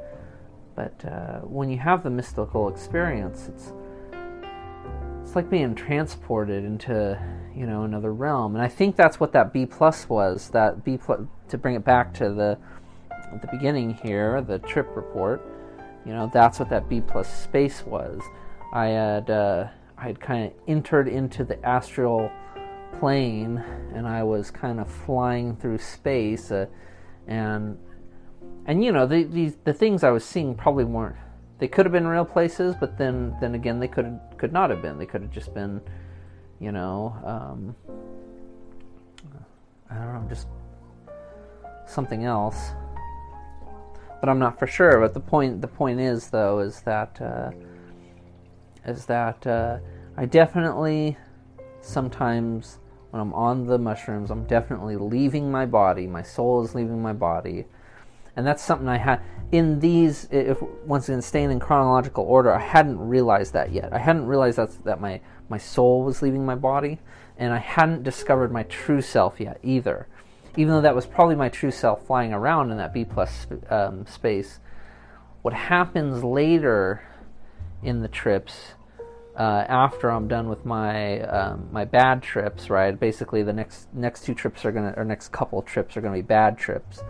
but 0.74 1.04
uh, 1.04 1.40
when 1.40 1.68
you 1.68 1.78
have 1.78 2.02
the 2.02 2.10
mystical 2.10 2.68
experience, 2.68 3.48
it's 3.48 3.72
it's 5.22 5.36
like 5.36 5.50
being 5.50 5.74
transported 5.74 6.64
into 6.64 7.18
you 7.54 7.66
know 7.66 7.84
another 7.84 8.12
realm. 8.12 8.54
And 8.54 8.64
I 8.64 8.68
think 8.68 8.96
that's 8.96 9.20
what 9.20 9.32
that 9.32 9.52
B 9.52 9.66
plus 9.66 10.08
was. 10.08 10.50
That 10.50 10.84
B 10.84 10.96
plus 10.96 11.20
to 11.48 11.58
bring 11.58 11.74
it 11.74 11.84
back 11.84 12.14
to 12.14 12.30
the 12.30 12.58
the 13.40 13.48
beginning 13.48 13.94
here, 14.02 14.40
the 14.42 14.58
trip 14.60 14.88
report. 14.94 15.42
You 16.04 16.12
know 16.12 16.30
that's 16.32 16.58
what 16.58 16.68
that 16.70 16.88
B 16.88 17.00
plus 17.00 17.32
space 17.42 17.84
was. 17.84 18.20
I 18.72 18.86
had 18.86 19.30
uh, 19.30 19.68
I 19.98 20.02
had 20.02 20.20
kind 20.20 20.46
of 20.46 20.52
entered 20.66 21.08
into 21.08 21.44
the 21.44 21.64
astral 21.64 22.30
plane 22.98 23.58
and 23.94 24.06
I 24.06 24.22
was 24.22 24.50
kind 24.50 24.80
of 24.80 24.90
flying 24.90 25.56
through 25.56 25.78
space. 25.78 26.50
Uh, 26.50 26.66
and 27.26 27.78
and 28.66 28.84
you 28.84 28.92
know 28.92 29.06
the 29.06 29.24
these 29.24 29.56
the 29.64 29.72
things 29.72 30.02
I 30.02 30.10
was 30.10 30.24
seeing 30.24 30.54
probably 30.54 30.84
weren't 30.84 31.16
they 31.62 31.68
could 31.68 31.86
have 31.86 31.92
been 31.92 32.08
real 32.08 32.24
places, 32.24 32.74
but 32.74 32.98
then 32.98 33.36
then 33.40 33.54
again 33.54 33.78
they 33.78 33.86
could 33.86 34.18
could 34.36 34.52
not 34.52 34.68
have 34.70 34.82
been. 34.82 34.98
They 34.98 35.06
could 35.06 35.22
have 35.22 35.30
just 35.30 35.54
been, 35.54 35.80
you 36.62 36.70
know, 36.70 37.16
um, 37.24 37.74
I 39.90 39.94
don't 39.96 40.14
know, 40.14 40.28
just 40.28 40.46
something 41.86 42.24
else. 42.24 42.70
But 44.20 44.28
I'm 44.28 44.38
not 44.38 44.60
for 44.60 44.68
sure. 44.68 45.00
But 45.00 45.12
the 45.12 45.20
point 45.20 45.60
the 45.60 45.66
point 45.66 45.98
is 45.98 46.28
though 46.28 46.60
is 46.60 46.82
that 46.82 47.20
uh, 47.20 47.50
is 48.86 49.06
that 49.06 49.44
uh, 49.44 49.78
I 50.16 50.26
definitely 50.26 51.16
sometimes 51.80 52.78
when 53.10 53.20
I'm 53.20 53.34
on 53.34 53.66
the 53.66 53.78
mushrooms, 53.78 54.30
I'm 54.30 54.44
definitely 54.44 54.96
leaving 54.96 55.50
my 55.50 55.66
body. 55.66 56.06
My 56.06 56.22
soul 56.22 56.64
is 56.64 56.76
leaving 56.76 57.02
my 57.02 57.12
body. 57.12 57.66
And 58.36 58.46
that's 58.46 58.62
something 58.62 58.88
I 58.88 58.96
had 58.96 59.20
in 59.50 59.80
these. 59.80 60.28
If 60.30 60.62
once 60.86 61.08
again 61.08 61.20
staying 61.20 61.50
in 61.50 61.58
chronological 61.58 62.24
order, 62.24 62.52
I 62.52 62.60
hadn't 62.60 62.98
realized 63.00 63.52
that 63.52 63.72
yet. 63.72 63.92
I 63.92 63.98
hadn't 63.98 64.26
realized 64.26 64.58
that 64.58 64.84
that 64.84 65.00
my 65.00 65.20
my 65.52 65.58
soul 65.58 66.02
was 66.02 66.22
leaving 66.22 66.46
my 66.46 66.54
body, 66.54 66.98
and 67.36 67.52
I 67.52 67.58
hadn't 67.58 68.02
discovered 68.02 68.50
my 68.50 68.62
true 68.64 69.02
self 69.02 69.38
yet 69.38 69.60
either. 69.62 70.08
Even 70.56 70.72
though 70.72 70.80
that 70.80 70.94
was 70.94 71.06
probably 71.06 71.36
my 71.36 71.50
true 71.50 71.70
self 71.70 72.06
flying 72.06 72.32
around 72.32 72.70
in 72.70 72.78
that 72.78 72.94
B 72.94 73.04
plus 73.04 73.46
um, 73.68 74.06
space, 74.06 74.60
what 75.42 75.52
happens 75.52 76.24
later 76.24 77.02
in 77.82 78.00
the 78.00 78.08
trips 78.08 78.72
uh, 79.36 79.64
after 79.68 80.10
I'm 80.10 80.26
done 80.26 80.48
with 80.48 80.64
my 80.64 81.20
um, 81.20 81.68
my 81.70 81.84
bad 81.84 82.22
trips, 82.22 82.70
right? 82.70 82.98
Basically, 82.98 83.42
the 83.42 83.52
next 83.52 83.88
next 83.92 84.24
two 84.24 84.34
trips 84.34 84.64
are 84.64 84.72
gonna, 84.72 84.94
or 84.96 85.04
next 85.04 85.32
couple 85.32 85.60
trips 85.60 85.96
are 85.96 86.00
gonna 86.00 86.14
be 86.14 86.22
bad 86.22 86.56
trips, 86.56 87.02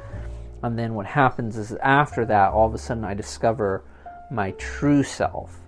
and 0.65 0.77
then 0.77 0.95
what 0.95 1.07
happens 1.07 1.57
is 1.57 1.73
after 1.75 2.25
that, 2.27 2.51
all 2.51 2.67
of 2.67 2.75
a 2.75 2.79
sudden, 2.79 3.05
I 3.05 3.15
discover 3.15 3.85
my 4.31 4.51
true 4.53 5.05
self, 5.05 5.62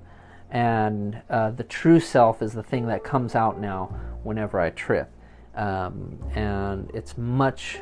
and 0.55 1.21
uh, 1.29 1.51
the 1.51 1.64
true 1.64 1.99
self 1.99 2.40
is 2.40 2.53
the 2.53 2.62
thing 2.62 2.87
that 2.87 3.03
comes 3.03 3.35
out 3.35 3.61
now 3.61 3.87
whenever 4.23 4.61
I 4.61 4.71
trip, 4.71 5.11
um, 5.57 6.17
and 6.35 6.90
it's 6.95 7.19
much. 7.19 7.81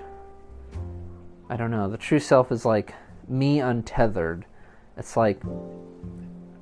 I 1.51 1.57
don't 1.57 1.71
know. 1.71 1.89
The 1.89 1.99
true 1.99 2.19
self 2.19 2.51
is 2.51 2.65
like 2.65 2.95
me 3.29 3.61
untethered. 3.61 4.47
It's 4.97 5.19
like 5.19 5.43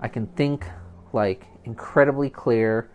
I 0.01 0.09
can 0.09 0.27
think 0.29 0.67
like 1.13 1.47
incredibly 1.65 2.29
clear 2.29 2.91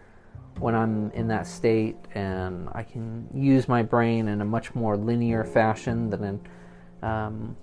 when 0.59 0.75
I'm 0.75 1.09
in 1.11 1.29
that 1.29 1.47
state, 1.47 1.95
and 2.15 2.67
I 2.73 2.83
can 2.83 3.29
use 3.33 3.69
my 3.69 3.81
brain 3.81 4.27
in 4.27 4.41
a 4.41 4.45
much 4.45 4.75
more 4.75 4.97
linear 4.97 5.45
fashion 5.45 6.09
than 6.09 6.23
in, 6.23 7.07
um, 7.07 7.55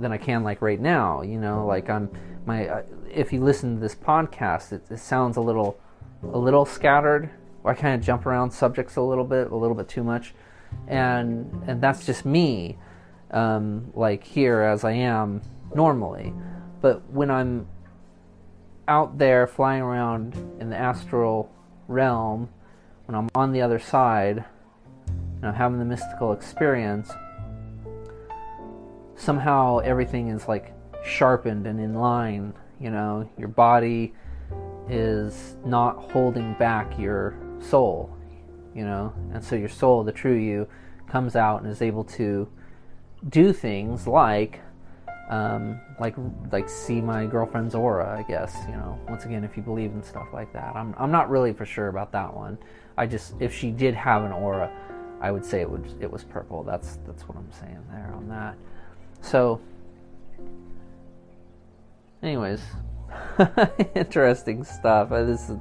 than 0.00 0.12
I 0.12 0.18
can 0.18 0.42
like 0.42 0.62
right 0.62 0.80
now. 0.80 1.22
You 1.22 1.38
know, 1.38 1.66
like 1.66 1.90
I'm 1.90 2.10
my. 2.46 2.68
Uh, 2.68 2.82
if 3.10 3.32
you 3.32 3.42
listen 3.42 3.74
to 3.74 3.80
this 3.80 3.94
podcast, 3.94 4.72
it, 4.72 4.82
it 4.90 4.98
sounds 4.98 5.36
a 5.36 5.40
little 5.40 5.78
a 6.22 6.38
little 6.38 6.64
scattered. 6.64 7.30
Or 7.62 7.72
I 7.72 7.74
kind 7.74 7.94
of 7.94 8.04
jump 8.04 8.24
around 8.24 8.50
subjects 8.52 8.96
a 8.96 9.02
little 9.02 9.24
bit, 9.24 9.50
a 9.50 9.56
little 9.56 9.76
bit 9.76 9.88
too 9.88 10.02
much, 10.02 10.34
and 10.88 11.62
and 11.66 11.80
that's 11.80 12.06
just 12.06 12.24
me, 12.24 12.78
um, 13.30 13.92
like 13.94 14.24
here 14.24 14.62
as 14.62 14.82
I 14.84 14.92
am 14.92 15.42
normally. 15.74 16.32
But 16.80 17.08
when 17.10 17.30
I'm 17.30 17.68
out 18.88 19.18
there 19.18 19.46
flying 19.46 19.82
around 19.82 20.34
in 20.58 20.70
the 20.70 20.76
astral 20.76 21.52
realm, 21.86 22.48
when 23.06 23.14
I'm 23.14 23.28
on 23.34 23.52
the 23.52 23.60
other 23.60 23.78
side 23.78 24.44
and 25.06 25.46
I'm 25.46 25.54
having 25.54 25.78
the 25.78 25.84
mystical 25.84 26.32
experience, 26.32 27.10
somehow 29.20 29.78
everything 29.78 30.28
is 30.28 30.48
like 30.48 30.72
sharpened 31.04 31.66
and 31.66 31.78
in 31.78 31.94
line. 31.94 32.54
You 32.80 32.90
know, 32.90 33.28
your 33.38 33.48
body 33.48 34.14
is 34.88 35.56
not 35.64 35.96
holding 36.12 36.54
back 36.54 36.98
your 36.98 37.36
soul, 37.60 38.16
you 38.74 38.84
know, 38.84 39.12
and 39.32 39.44
so 39.44 39.54
your 39.54 39.68
soul, 39.68 40.02
the 40.02 40.12
true 40.12 40.34
you, 40.34 40.66
comes 41.06 41.36
out 41.36 41.62
and 41.62 41.70
is 41.70 41.82
able 41.82 42.04
to 42.04 42.48
do 43.28 43.52
things 43.52 44.06
like 44.06 44.60
um, 45.28 45.78
like 46.00 46.14
like 46.50 46.68
see 46.68 47.00
my 47.00 47.26
girlfriend's 47.26 47.74
aura. 47.74 48.18
I 48.18 48.22
guess 48.22 48.56
you 48.66 48.74
know. 48.74 48.98
Once 49.08 49.26
again, 49.26 49.44
if 49.44 49.56
you 49.56 49.62
believe 49.62 49.92
in 49.92 50.02
stuff 50.02 50.28
like 50.32 50.52
that, 50.54 50.74
I'm 50.74 50.94
I'm 50.98 51.12
not 51.12 51.28
really 51.28 51.52
for 51.52 51.66
sure 51.66 51.88
about 51.88 52.10
that 52.12 52.34
one. 52.34 52.58
I 52.96 53.06
just 53.06 53.34
if 53.38 53.54
she 53.54 53.70
did 53.70 53.94
have 53.94 54.24
an 54.24 54.32
aura, 54.32 54.72
I 55.20 55.30
would 55.30 55.44
say 55.44 55.60
it 55.60 55.70
would 55.70 55.94
it 56.00 56.10
was 56.10 56.24
purple. 56.24 56.64
That's 56.64 56.98
that's 57.06 57.28
what 57.28 57.36
I'm 57.36 57.52
saying 57.52 57.84
there 57.92 58.12
on 58.16 58.28
that. 58.30 58.56
So, 59.20 59.60
anyways, 62.22 62.60
interesting 63.94 64.64
stuff. 64.64 65.12
Uh, 65.12 65.24
this 65.24 65.48
is. 65.48 65.58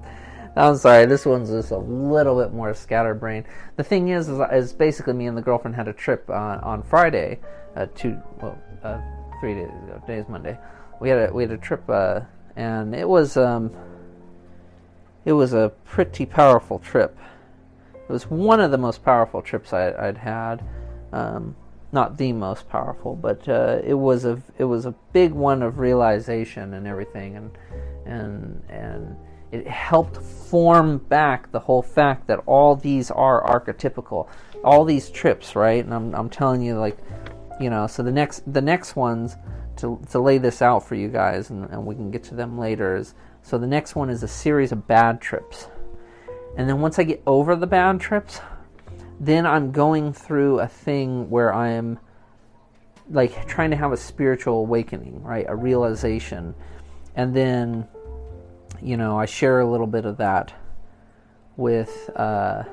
I'm 0.55 0.75
sorry, 0.75 1.05
this 1.05 1.25
one's 1.25 1.51
just 1.51 1.71
a 1.71 1.77
little 1.77 2.41
bit 2.41 2.53
more 2.53 2.73
scatterbrained. 2.73 3.45
The 3.77 3.83
thing 3.83 4.09
is, 4.09 4.27
is, 4.27 4.39
is 4.51 4.73
basically 4.73 5.13
me 5.13 5.27
and 5.27 5.37
the 5.37 5.41
girlfriend 5.41 5.75
had 5.75 5.87
a 5.87 5.93
trip 5.93 6.29
on, 6.29 6.59
on 6.59 6.83
Friday, 6.83 7.39
uh, 7.75 7.85
to 7.95 8.21
well, 8.41 8.57
uh, 8.83 8.99
three 9.39 9.53
days 9.53 9.69
ago. 9.69 10.01
Today's 10.05 10.27
Monday. 10.27 10.57
We 10.99 11.09
had 11.09 11.29
a 11.29 11.33
we 11.33 11.43
had 11.43 11.51
a 11.51 11.57
trip, 11.57 11.87
uh, 11.89 12.21
and 12.55 12.93
it 12.95 13.07
was 13.07 13.37
um, 13.37 13.71
it 15.25 15.33
was 15.33 15.53
a 15.53 15.71
pretty 15.85 16.25
powerful 16.25 16.79
trip. 16.79 17.17
It 17.93 18.11
was 18.11 18.29
one 18.29 18.59
of 18.59 18.71
the 18.71 18.77
most 18.77 19.03
powerful 19.03 19.41
trips 19.41 19.71
I, 19.71 19.91
would 19.91 20.17
had. 20.17 20.63
Um, 21.13 21.55
not 21.91 22.17
the 22.17 22.33
most 22.33 22.69
powerful, 22.69 23.15
but 23.15 23.47
uh, 23.47 23.79
it 23.83 23.95
was 23.95 24.25
a 24.25 24.41
it 24.57 24.65
was 24.65 24.85
a 24.85 24.91
big 25.13 25.31
one 25.31 25.63
of 25.63 25.79
realization 25.79 26.73
and 26.73 26.85
everything, 26.87 27.35
and 27.35 27.51
and 28.05 28.63
and 28.69 29.17
it 29.51 29.67
helped 29.67 30.17
form 30.17 30.99
back 30.99 31.51
the 31.51 31.59
whole 31.59 31.81
fact 31.81 32.27
that 32.27 32.39
all 32.45 32.75
these 32.75 33.09
are 33.09 33.43
archetypical, 33.43 34.27
all 34.63 34.85
these 34.85 35.09
trips, 35.09 35.55
right? 35.55 35.83
And 35.83 35.93
I'm 35.93 36.13
I'm 36.13 36.29
telling 36.29 36.61
you, 36.61 36.77
like 36.77 36.97
you 37.59 37.69
know 37.69 37.87
so 37.87 38.03
the 38.03 38.11
next 38.11 38.51
the 38.51 38.61
next 38.61 38.95
ones 38.95 39.35
to 39.77 39.99
to 40.11 40.19
lay 40.19 40.37
this 40.37 40.61
out 40.61 40.87
for 40.87 40.95
you 40.95 41.07
guys, 41.07 41.49
and, 41.49 41.69
and 41.71 41.85
we 41.85 41.95
can 41.95 42.11
get 42.11 42.23
to 42.25 42.35
them 42.35 42.59
later. 42.59 42.95
Is 42.95 43.15
so 43.41 43.57
the 43.57 43.67
next 43.67 43.95
one 43.95 44.09
is 44.09 44.21
a 44.21 44.27
series 44.27 44.71
of 44.71 44.87
bad 44.87 45.21
trips, 45.21 45.67
and 46.55 46.69
then 46.69 46.81
once 46.81 46.99
I 46.99 47.03
get 47.03 47.23
over 47.25 47.55
the 47.55 47.67
bad 47.67 47.99
trips, 47.99 48.41
then 49.19 49.45
I'm 49.45 49.71
going 49.71 50.13
through 50.13 50.59
a 50.59 50.67
thing 50.67 51.29
where 51.29 51.53
I 51.53 51.69
am 51.71 51.99
like 53.09 53.47
trying 53.47 53.71
to 53.71 53.75
have 53.75 53.91
a 53.91 53.97
spiritual 53.97 54.59
awakening, 54.59 55.21
right? 55.23 55.45
A 55.47 55.55
realization. 55.55 56.55
And 57.15 57.35
then, 57.35 57.87
you 58.81 58.97
know, 58.97 59.19
I 59.19 59.25
share 59.25 59.59
a 59.59 59.69
little 59.69 59.87
bit 59.87 60.05
of 60.05 60.17
that 60.17 60.53
with, 61.57 62.09
uh, 62.15 62.63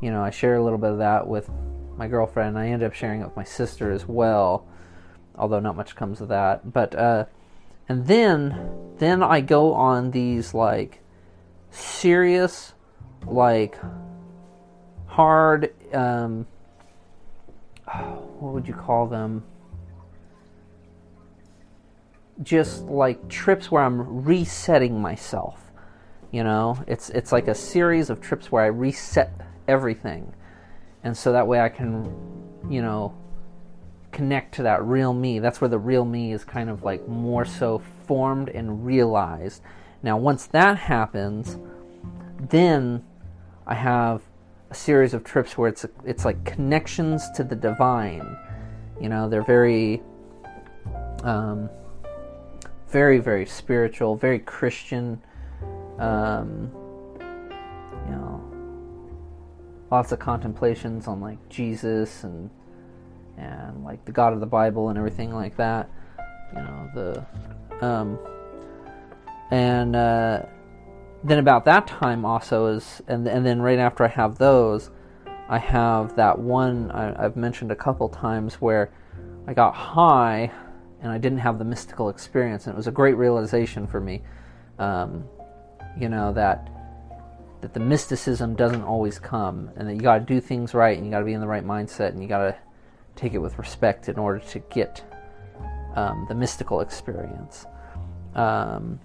you 0.00 0.10
know, 0.10 0.22
I 0.22 0.30
share 0.30 0.56
a 0.56 0.62
little 0.62 0.78
bit 0.78 0.90
of 0.90 0.98
that 0.98 1.26
with 1.26 1.48
my 1.96 2.08
girlfriend. 2.08 2.58
I 2.58 2.68
end 2.68 2.82
up 2.82 2.92
sharing 2.92 3.20
it 3.20 3.24
with 3.24 3.36
my 3.36 3.44
sister 3.44 3.90
as 3.90 4.06
well, 4.06 4.66
although 5.36 5.60
not 5.60 5.76
much 5.76 5.94
comes 5.94 6.20
of 6.20 6.28
that. 6.28 6.72
But, 6.72 6.94
uh, 6.94 7.26
and 7.88 8.06
then, 8.06 8.70
then 8.98 9.22
I 9.22 9.40
go 9.40 9.72
on 9.72 10.10
these 10.10 10.52
like 10.52 11.00
serious, 11.70 12.74
like 13.26 13.78
hard, 15.12 15.74
um, 15.94 16.46
what 17.84 18.54
would 18.54 18.66
you 18.66 18.74
call 18.74 19.06
them? 19.06 19.44
Just 22.42 22.84
like 22.84 23.28
trips 23.28 23.70
where 23.70 23.82
I'm 23.82 24.24
resetting 24.24 25.00
myself. 25.00 25.70
You 26.30 26.44
know, 26.44 26.82
it's 26.86 27.10
it's 27.10 27.30
like 27.30 27.46
a 27.46 27.54
series 27.54 28.08
of 28.08 28.22
trips 28.22 28.50
where 28.50 28.64
I 28.64 28.68
reset 28.68 29.30
everything, 29.68 30.32
and 31.04 31.14
so 31.14 31.30
that 31.32 31.46
way 31.46 31.60
I 31.60 31.68
can, 31.68 32.10
you 32.70 32.80
know, 32.80 33.14
connect 34.12 34.54
to 34.54 34.62
that 34.62 34.82
real 34.82 35.12
me. 35.12 35.40
That's 35.40 35.60
where 35.60 35.68
the 35.68 35.78
real 35.78 36.06
me 36.06 36.32
is 36.32 36.42
kind 36.42 36.70
of 36.70 36.84
like 36.84 37.06
more 37.06 37.44
so 37.44 37.82
formed 38.06 38.48
and 38.48 38.86
realized. 38.86 39.60
Now, 40.02 40.16
once 40.16 40.46
that 40.46 40.78
happens, 40.78 41.58
then 42.40 43.04
I 43.66 43.74
have 43.74 44.22
a 44.72 44.74
series 44.74 45.12
of 45.12 45.22
trips 45.22 45.58
where 45.58 45.68
it's 45.68 45.84
it's 46.06 46.24
like 46.24 46.42
connections 46.46 47.30
to 47.32 47.44
the 47.44 47.54
divine. 47.54 48.38
You 48.98 49.10
know, 49.10 49.28
they're 49.28 49.44
very, 49.44 50.00
um, 51.24 51.68
very 52.88 53.18
very 53.18 53.44
spiritual, 53.44 54.16
very 54.16 54.38
Christian. 54.38 55.20
Um, 55.98 56.70
you 58.06 58.12
know, 58.12 58.42
lots 59.90 60.10
of 60.10 60.18
contemplations 60.18 61.06
on 61.06 61.20
like 61.20 61.38
Jesus 61.50 62.24
and 62.24 62.48
and 63.36 63.84
like 63.84 64.02
the 64.06 64.12
God 64.12 64.32
of 64.32 64.40
the 64.40 64.46
Bible 64.46 64.88
and 64.88 64.96
everything 64.96 65.34
like 65.34 65.54
that. 65.58 65.90
You 66.54 66.62
know 66.62 66.90
the 66.94 67.86
um, 67.86 68.18
and. 69.50 69.94
Uh, 69.94 70.46
then 71.24 71.38
about 71.38 71.64
that 71.66 71.86
time 71.86 72.24
also 72.24 72.66
is 72.66 73.00
and 73.06 73.26
and 73.26 73.46
then 73.46 73.62
right 73.62 73.78
after 73.78 74.04
I 74.04 74.08
have 74.08 74.38
those, 74.38 74.90
I 75.48 75.58
have 75.58 76.16
that 76.16 76.38
one 76.38 76.90
I, 76.90 77.22
have 77.22 77.36
mentioned 77.36 77.70
a 77.70 77.76
couple 77.76 78.08
times 78.08 78.54
where 78.54 78.92
I 79.46 79.54
got 79.54 79.74
high 79.74 80.50
and 81.00 81.10
I 81.10 81.18
didn't 81.18 81.38
have 81.38 81.58
the 81.58 81.64
mystical 81.64 82.08
experience, 82.08 82.66
and 82.66 82.74
it 82.74 82.76
was 82.76 82.86
a 82.86 82.92
great 82.92 83.16
realization 83.16 83.86
for 83.86 84.00
me. 84.00 84.22
Um, 84.78 85.24
you 85.98 86.08
know 86.08 86.32
that 86.32 86.68
that 87.60 87.74
the 87.74 87.80
mysticism 87.80 88.56
doesn't 88.56 88.82
always 88.82 89.18
come, 89.18 89.70
and 89.76 89.88
that 89.88 89.94
you 89.94 90.00
got 90.00 90.18
to 90.18 90.24
do 90.24 90.40
things 90.40 90.74
right, 90.74 90.96
and 90.96 91.06
you 91.06 91.12
got 91.12 91.20
to 91.20 91.24
be 91.24 91.32
in 91.32 91.40
the 91.40 91.46
right 91.46 91.64
mindset, 91.64 92.08
and 92.08 92.22
you 92.22 92.28
got 92.28 92.38
to 92.38 92.56
take 93.14 93.34
it 93.34 93.38
with 93.38 93.58
respect 93.58 94.08
in 94.08 94.18
order 94.18 94.40
to 94.40 94.58
get 94.70 95.04
um, 95.94 96.26
the 96.28 96.34
mystical 96.34 96.80
experience. 96.80 97.66
Um, 98.34 98.98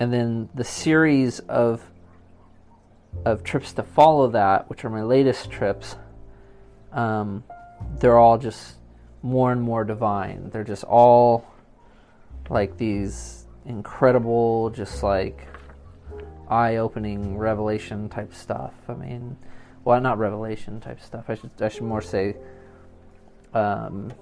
and 0.00 0.12
then 0.12 0.48
the 0.54 0.64
series 0.64 1.38
of 1.40 1.84
of 3.24 3.44
trips 3.44 3.72
to 3.74 3.82
follow 3.82 4.28
that, 4.28 4.70
which 4.70 4.84
are 4.84 4.90
my 4.90 5.02
latest 5.02 5.50
trips, 5.50 5.96
um, 6.92 7.44
they're 7.98 8.18
all 8.18 8.38
just 8.38 8.76
more 9.22 9.52
and 9.52 9.60
more 9.60 9.84
divine. 9.84 10.48
They're 10.50 10.64
just 10.64 10.84
all 10.84 11.46
like 12.48 12.78
these 12.78 13.44
incredible, 13.66 14.70
just 14.70 15.02
like 15.02 15.46
eye-opening 16.48 17.36
revelation 17.36 18.08
type 18.08 18.32
stuff. 18.32 18.72
I 18.88 18.94
mean, 18.94 19.36
well, 19.84 20.00
not 20.00 20.18
revelation 20.18 20.80
type 20.80 21.00
stuff. 21.00 21.26
I 21.28 21.34
should 21.34 21.50
I 21.60 21.68
should 21.68 21.82
more 21.82 22.02
say. 22.02 22.36
Um, 23.52 24.12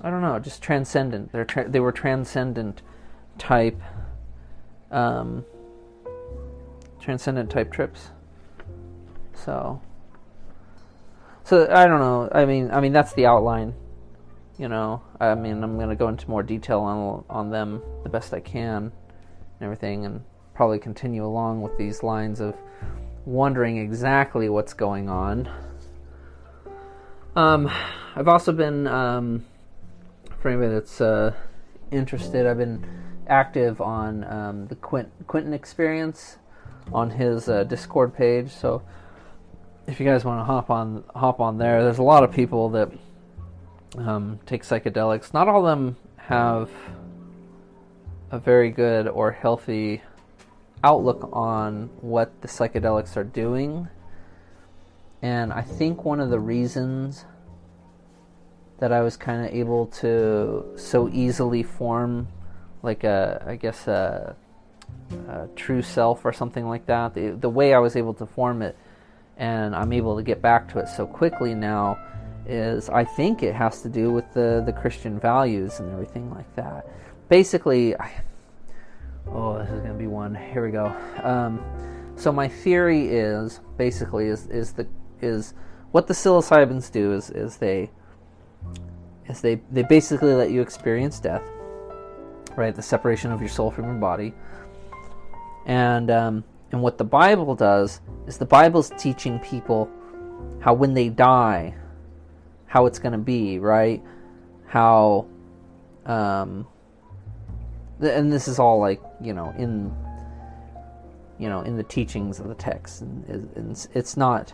I 0.00 0.10
don't 0.10 0.22
know, 0.22 0.38
just 0.38 0.62
transcendent. 0.62 1.32
They're 1.32 1.44
tra- 1.44 1.68
they 1.68 1.80
were 1.80 1.92
transcendent 1.92 2.82
type, 3.36 3.80
um, 4.90 5.44
transcendent 7.00 7.50
type 7.50 7.72
trips. 7.72 8.10
So, 9.34 9.80
so 11.42 11.68
I 11.70 11.86
don't 11.86 12.00
know. 12.00 12.28
I 12.32 12.44
mean, 12.44 12.70
I 12.70 12.80
mean 12.80 12.92
that's 12.92 13.12
the 13.14 13.26
outline. 13.26 13.74
You 14.56 14.68
know, 14.68 15.02
I 15.20 15.34
mean, 15.34 15.62
I'm 15.62 15.78
to 15.78 15.94
go 15.96 16.08
into 16.08 16.28
more 16.28 16.42
detail 16.42 16.80
on 16.80 17.24
on 17.30 17.50
them 17.50 17.82
the 18.02 18.08
best 18.08 18.32
I 18.34 18.40
can, 18.40 18.76
and 18.76 18.92
everything, 19.60 20.04
and 20.04 20.24
probably 20.54 20.78
continue 20.78 21.24
along 21.24 21.62
with 21.62 21.76
these 21.78 22.02
lines 22.02 22.40
of 22.40 22.56
wondering 23.24 23.78
exactly 23.78 24.48
what's 24.48 24.74
going 24.74 25.08
on. 25.08 25.48
Um, 27.36 27.70
I've 28.16 28.26
also 28.26 28.50
been 28.50 28.88
um, 28.88 29.44
for 30.40 30.48
anybody 30.48 30.72
that's 30.72 31.00
uh, 31.00 31.34
interested, 31.90 32.46
I've 32.46 32.58
been 32.58 32.86
active 33.26 33.80
on 33.80 34.24
um, 34.24 34.66
the 34.66 34.76
Quint- 34.76 35.12
Quentin 35.26 35.52
Experience 35.52 36.38
on 36.92 37.10
his 37.10 37.48
uh, 37.48 37.64
Discord 37.64 38.14
page. 38.14 38.50
So 38.50 38.82
if 39.86 39.98
you 39.98 40.06
guys 40.06 40.24
want 40.24 40.40
to 40.40 40.44
hop 40.44 40.70
on 40.70 41.04
hop 41.14 41.40
on 41.40 41.58
there, 41.58 41.82
there's 41.82 41.98
a 41.98 42.02
lot 42.02 42.22
of 42.22 42.32
people 42.32 42.70
that 42.70 42.90
um, 43.96 44.38
take 44.46 44.62
psychedelics. 44.62 45.34
Not 45.34 45.48
all 45.48 45.66
of 45.66 45.78
them 45.78 45.96
have 46.16 46.70
a 48.30 48.38
very 48.38 48.70
good 48.70 49.08
or 49.08 49.32
healthy 49.32 50.02
outlook 50.84 51.30
on 51.32 51.90
what 52.00 52.40
the 52.42 52.48
psychedelics 52.48 53.16
are 53.16 53.24
doing. 53.24 53.88
And 55.22 55.52
I 55.52 55.62
think 55.62 56.04
one 56.04 56.20
of 56.20 56.30
the 56.30 56.38
reasons 56.38 57.24
that 58.78 58.92
I 58.92 59.00
was 59.00 59.16
kind 59.16 59.44
of 59.44 59.52
able 59.52 59.86
to 59.86 60.64
so 60.76 61.08
easily 61.08 61.62
form 61.62 62.28
like 62.82 63.04
a 63.04 63.44
I 63.46 63.56
guess 63.56 63.86
a, 63.88 64.36
a, 65.28 65.48
true 65.56 65.82
self 65.82 66.24
or 66.24 66.32
something 66.32 66.68
like 66.68 66.86
that. 66.86 67.14
The 67.14 67.30
the 67.30 67.50
way 67.50 67.74
I 67.74 67.78
was 67.78 67.96
able 67.96 68.14
to 68.14 68.26
form 68.26 68.62
it 68.62 68.76
and 69.36 69.74
I'm 69.74 69.92
able 69.92 70.16
to 70.16 70.22
get 70.22 70.40
back 70.40 70.72
to 70.72 70.78
it 70.78 70.88
so 70.88 71.06
quickly 71.06 71.54
now 71.54 71.98
is 72.46 72.88
I 72.88 73.04
think 73.04 73.42
it 73.42 73.54
has 73.54 73.82
to 73.82 73.88
do 73.88 74.10
with 74.10 74.32
the 74.32 74.62
the 74.64 74.72
Christian 74.72 75.18
values 75.18 75.80
and 75.80 75.92
everything 75.92 76.30
like 76.30 76.54
that. 76.56 76.86
Basically, 77.28 77.94
I, 77.96 78.22
oh, 79.26 79.58
this 79.58 79.70
is 79.70 79.80
gonna 79.80 79.94
be 79.94 80.06
one. 80.06 80.34
Here 80.34 80.64
we 80.64 80.70
go. 80.70 80.94
Um, 81.22 81.62
so 82.16 82.32
my 82.32 82.48
theory 82.48 83.08
is 83.08 83.60
basically 83.76 84.26
is 84.26 84.46
is 84.46 84.72
the 84.72 84.86
is 85.20 85.54
what 85.90 86.06
the 86.06 86.14
psilocybins 86.14 86.90
do 86.90 87.12
is 87.12 87.30
is 87.30 87.56
they 87.56 87.90
is 89.28 89.40
they, 89.40 89.56
they 89.70 89.82
basically 89.82 90.34
let 90.34 90.50
you 90.50 90.60
experience 90.60 91.20
death, 91.20 91.42
right? 92.56 92.74
The 92.74 92.82
separation 92.82 93.30
of 93.30 93.40
your 93.40 93.50
soul 93.50 93.70
from 93.70 93.84
your 93.84 93.94
body. 93.94 94.32
And, 95.66 96.10
um, 96.10 96.44
and 96.72 96.82
what 96.82 96.98
the 96.98 97.04
Bible 97.04 97.54
does 97.54 98.00
is 98.26 98.38
the 98.38 98.46
Bible's 98.46 98.90
teaching 98.98 99.38
people 99.38 99.90
how 100.60 100.74
when 100.74 100.94
they 100.94 101.08
die, 101.08 101.74
how 102.66 102.86
it's 102.86 102.98
going 102.98 103.12
to 103.12 103.18
be, 103.18 103.58
right? 103.58 104.02
How, 104.66 105.26
um, 106.06 106.66
and 108.00 108.32
this 108.32 108.48
is 108.48 108.58
all 108.58 108.78
like, 108.78 109.00
you 109.20 109.32
know, 109.32 109.52
in, 109.56 109.94
you 111.38 111.48
know, 111.48 111.62
in 111.62 111.76
the 111.76 111.82
teachings 111.84 112.40
of 112.40 112.48
the 112.48 112.54
text. 112.54 113.02
And, 113.02 113.24
and 113.56 113.88
it's 113.94 114.16
not, 114.16 114.52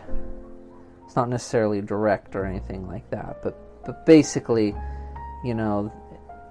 it's 1.05 1.15
not 1.15 1.29
necessarily 1.29 1.81
direct 1.81 2.35
or 2.35 2.45
anything 2.45 2.87
like 2.87 3.09
that, 3.09 3.41
but 3.43 3.57
but 3.85 4.05
basically, 4.05 4.75
you 5.43 5.53
know, 5.53 5.91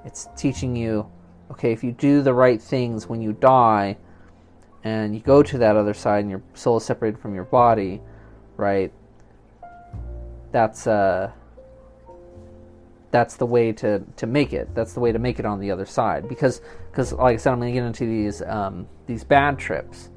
it's 0.04 0.28
teaching 0.36 0.76
you 0.76 1.10
okay, 1.50 1.72
if 1.72 1.84
you 1.84 1.92
do 1.92 2.22
the 2.22 2.32
right 2.32 2.60
things 2.60 3.08
when 3.08 3.20
you 3.20 3.32
die 3.32 3.96
and 4.82 5.14
you 5.14 5.20
go 5.20 5.42
to 5.42 5.58
that 5.58 5.76
other 5.76 5.94
side 5.94 6.20
and 6.20 6.30
your 6.30 6.42
soul 6.54 6.76
is 6.76 6.84
separated 6.84 7.18
from 7.18 7.34
your 7.34 7.44
body, 7.44 8.00
right? 8.56 8.92
That's 10.52 10.86
uh 10.86 11.30
that's 13.10 13.36
the 13.36 13.46
way 13.46 13.70
to, 13.70 14.02
to 14.16 14.26
make 14.26 14.52
it. 14.52 14.74
That's 14.74 14.92
the 14.92 14.98
way 14.98 15.12
to 15.12 15.20
make 15.20 15.38
it 15.38 15.46
on 15.46 15.60
the 15.60 15.70
other 15.70 15.86
side. 15.86 16.28
Because, 16.28 16.60
because 16.90 17.12
like 17.12 17.34
I 17.34 17.36
said, 17.36 17.52
I'm 17.52 17.60
going 17.60 17.72
to 17.72 17.80
get 17.80 17.86
into 17.86 18.06
these 18.06 18.42
um, 18.42 18.88
these 19.06 19.22
bad 19.22 19.56
trips, 19.56 20.10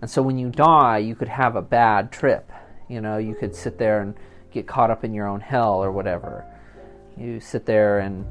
and 0.00 0.08
so 0.08 0.22
when 0.22 0.38
you 0.38 0.50
die, 0.50 0.98
you 0.98 1.16
could 1.16 1.26
have 1.26 1.56
a 1.56 1.62
bad 1.62 2.12
trip. 2.12 2.52
You 2.88 3.00
know, 3.00 3.18
you 3.18 3.34
could 3.34 3.56
sit 3.56 3.76
there 3.76 4.02
and 4.02 4.14
get 4.52 4.68
caught 4.68 4.88
up 4.88 5.02
in 5.02 5.12
your 5.12 5.26
own 5.26 5.40
hell 5.40 5.82
or 5.82 5.90
whatever 5.90 6.46
you 7.16 7.40
sit 7.40 7.66
there 7.66 8.00
and 8.00 8.24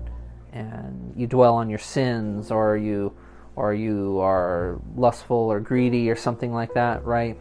and 0.51 1.13
you 1.17 1.25
dwell 1.25 1.55
on 1.55 1.69
your 1.69 1.79
sins 1.79 2.51
or 2.51 2.77
you 2.77 3.13
or 3.55 3.73
you 3.73 4.19
are 4.19 4.79
lustful 4.95 5.37
or 5.37 5.59
greedy 5.59 6.09
or 6.09 6.15
something 6.15 6.53
like 6.53 6.73
that, 6.73 7.03
right? 7.05 7.37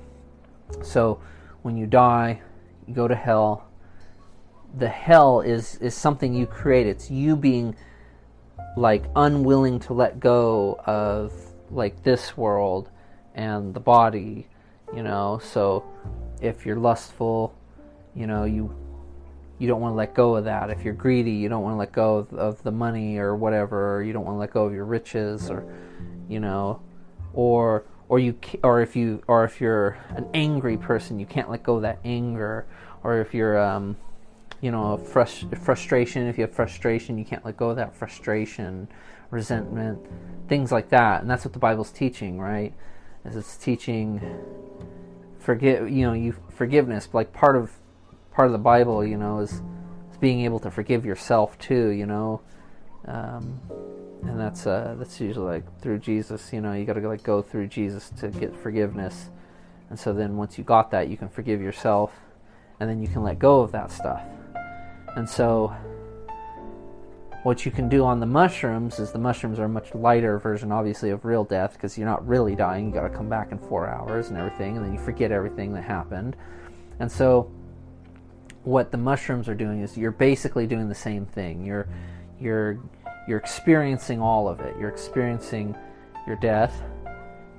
So 0.82 1.20
when 1.62 1.76
you 1.76 1.86
die, 1.86 2.40
you 2.86 2.94
go 2.94 3.08
to 3.08 3.14
hell. 3.14 3.68
The 4.76 4.88
hell 4.88 5.40
is 5.40 5.76
is 5.76 5.94
something 5.94 6.34
you 6.34 6.46
create. 6.46 6.86
It's 6.86 7.10
you 7.10 7.36
being 7.36 7.76
like 8.76 9.04
unwilling 9.14 9.78
to 9.80 9.92
let 9.92 10.18
go 10.18 10.80
of 10.86 11.32
like 11.70 12.02
this 12.02 12.36
world 12.36 12.90
and 13.34 13.74
the 13.74 13.80
body, 13.80 14.48
you 14.94 15.02
know. 15.02 15.40
So 15.42 15.84
if 16.40 16.64
you're 16.64 16.76
lustful, 16.76 17.54
you 18.14 18.26
know, 18.26 18.44
you 18.44 18.74
you 19.62 19.68
don't 19.68 19.80
want 19.80 19.92
to 19.92 19.96
let 19.96 20.12
go 20.12 20.34
of 20.34 20.46
that. 20.46 20.70
If 20.70 20.82
you're 20.82 20.92
greedy, 20.92 21.30
you 21.30 21.48
don't 21.48 21.62
want 21.62 21.74
to 21.74 21.78
let 21.78 21.92
go 21.92 22.16
of, 22.16 22.34
of 22.34 22.62
the 22.64 22.72
money 22.72 23.16
or 23.18 23.36
whatever. 23.36 23.96
Or 23.96 24.02
you 24.02 24.12
don't 24.12 24.24
want 24.24 24.34
to 24.34 24.40
let 24.40 24.50
go 24.50 24.64
of 24.64 24.74
your 24.74 24.84
riches, 24.84 25.48
or 25.48 25.64
you 26.28 26.40
know, 26.40 26.82
or 27.32 27.84
or 28.08 28.18
you 28.18 28.36
or 28.64 28.80
if 28.80 28.96
you 28.96 29.22
or 29.28 29.44
if 29.44 29.60
you're 29.60 29.96
an 30.16 30.28
angry 30.34 30.76
person, 30.76 31.20
you 31.20 31.26
can't 31.26 31.48
let 31.48 31.62
go 31.62 31.76
of 31.76 31.82
that 31.82 32.00
anger. 32.04 32.66
Or 33.04 33.20
if 33.20 33.34
you're 33.34 33.56
um, 33.56 33.96
you 34.60 34.72
know, 34.72 35.00
frust- 35.00 35.56
frustration. 35.58 36.26
If 36.26 36.38
you 36.38 36.42
have 36.42 36.52
frustration, 36.52 37.16
you 37.16 37.24
can't 37.24 37.44
let 37.44 37.56
go 37.56 37.70
of 37.70 37.76
that 37.76 37.94
frustration, 37.94 38.88
resentment, 39.30 40.00
things 40.48 40.72
like 40.72 40.88
that. 40.88 41.20
And 41.20 41.30
that's 41.30 41.44
what 41.44 41.52
the 41.52 41.60
Bible's 41.60 41.92
teaching, 41.92 42.40
right? 42.40 42.74
Is 43.24 43.36
it's 43.36 43.56
teaching 43.56 44.20
forgive, 45.38 45.88
you 45.88 46.04
know, 46.04 46.14
you 46.14 46.34
forgiveness. 46.50 47.08
Like 47.12 47.32
part 47.32 47.54
of 47.54 47.70
part 48.34 48.46
of 48.46 48.52
the 48.52 48.58
Bible, 48.58 49.04
you 49.04 49.16
know, 49.16 49.40
is, 49.40 49.52
is 49.52 50.16
being 50.20 50.40
able 50.40 50.58
to 50.60 50.70
forgive 50.70 51.04
yourself 51.04 51.58
too, 51.58 51.88
you 51.88 52.06
know. 52.06 52.40
Um, 53.06 53.60
and 54.22 54.38
that's 54.38 54.66
uh, 54.66 54.94
that's 54.98 55.20
usually 55.20 55.46
like 55.46 55.80
through 55.80 55.98
Jesus. 55.98 56.52
You 56.52 56.60
know, 56.60 56.72
you 56.72 56.84
got 56.84 56.94
to 56.94 57.08
like 57.08 57.22
go 57.22 57.42
through 57.42 57.68
Jesus 57.68 58.10
to 58.20 58.28
get 58.28 58.54
forgiveness. 58.56 59.30
And 59.90 59.98
so 59.98 60.12
then 60.12 60.36
once 60.36 60.56
you 60.56 60.64
got 60.64 60.90
that, 60.92 61.08
you 61.08 61.16
can 61.16 61.28
forgive 61.28 61.60
yourself, 61.60 62.12
and 62.80 62.88
then 62.88 63.02
you 63.02 63.08
can 63.08 63.22
let 63.22 63.38
go 63.38 63.60
of 63.60 63.72
that 63.72 63.90
stuff. 63.90 64.22
And 65.16 65.28
so, 65.28 65.74
what 67.42 67.66
you 67.66 67.72
can 67.72 67.88
do 67.88 68.04
on 68.04 68.18
the 68.18 68.26
mushrooms 68.26 68.98
is 68.98 69.12
the 69.12 69.18
mushrooms 69.18 69.58
are 69.58 69.64
a 69.64 69.68
much 69.68 69.94
lighter 69.94 70.38
version, 70.38 70.72
obviously, 70.72 71.10
of 71.10 71.24
real 71.24 71.44
death 71.44 71.74
because 71.74 71.98
you're 71.98 72.08
not 72.08 72.26
really 72.26 72.54
dying. 72.54 72.86
You 72.86 72.92
got 72.92 73.02
to 73.02 73.10
come 73.10 73.28
back 73.28 73.52
in 73.52 73.58
four 73.58 73.86
hours 73.88 74.28
and 74.28 74.38
everything, 74.38 74.76
and 74.76 74.86
then 74.86 74.94
you 74.94 74.98
forget 74.98 75.32
everything 75.32 75.74
that 75.74 75.82
happened. 75.82 76.36
And 77.00 77.10
so, 77.10 77.50
what 78.64 78.92
the 78.92 78.98
mushrooms 78.98 79.48
are 79.48 79.54
doing 79.54 79.80
is 79.80 79.96
you're 79.96 80.10
basically 80.10 80.66
doing 80.66 80.88
the 80.88 80.94
same 80.94 81.26
thing. 81.26 81.64
You're 81.64 81.88
you're 82.40 82.78
you're 83.26 83.38
experiencing 83.38 84.20
all 84.20 84.48
of 84.48 84.60
it. 84.60 84.76
You're 84.78 84.88
experiencing 84.88 85.76
your 86.26 86.36
death, 86.36 86.82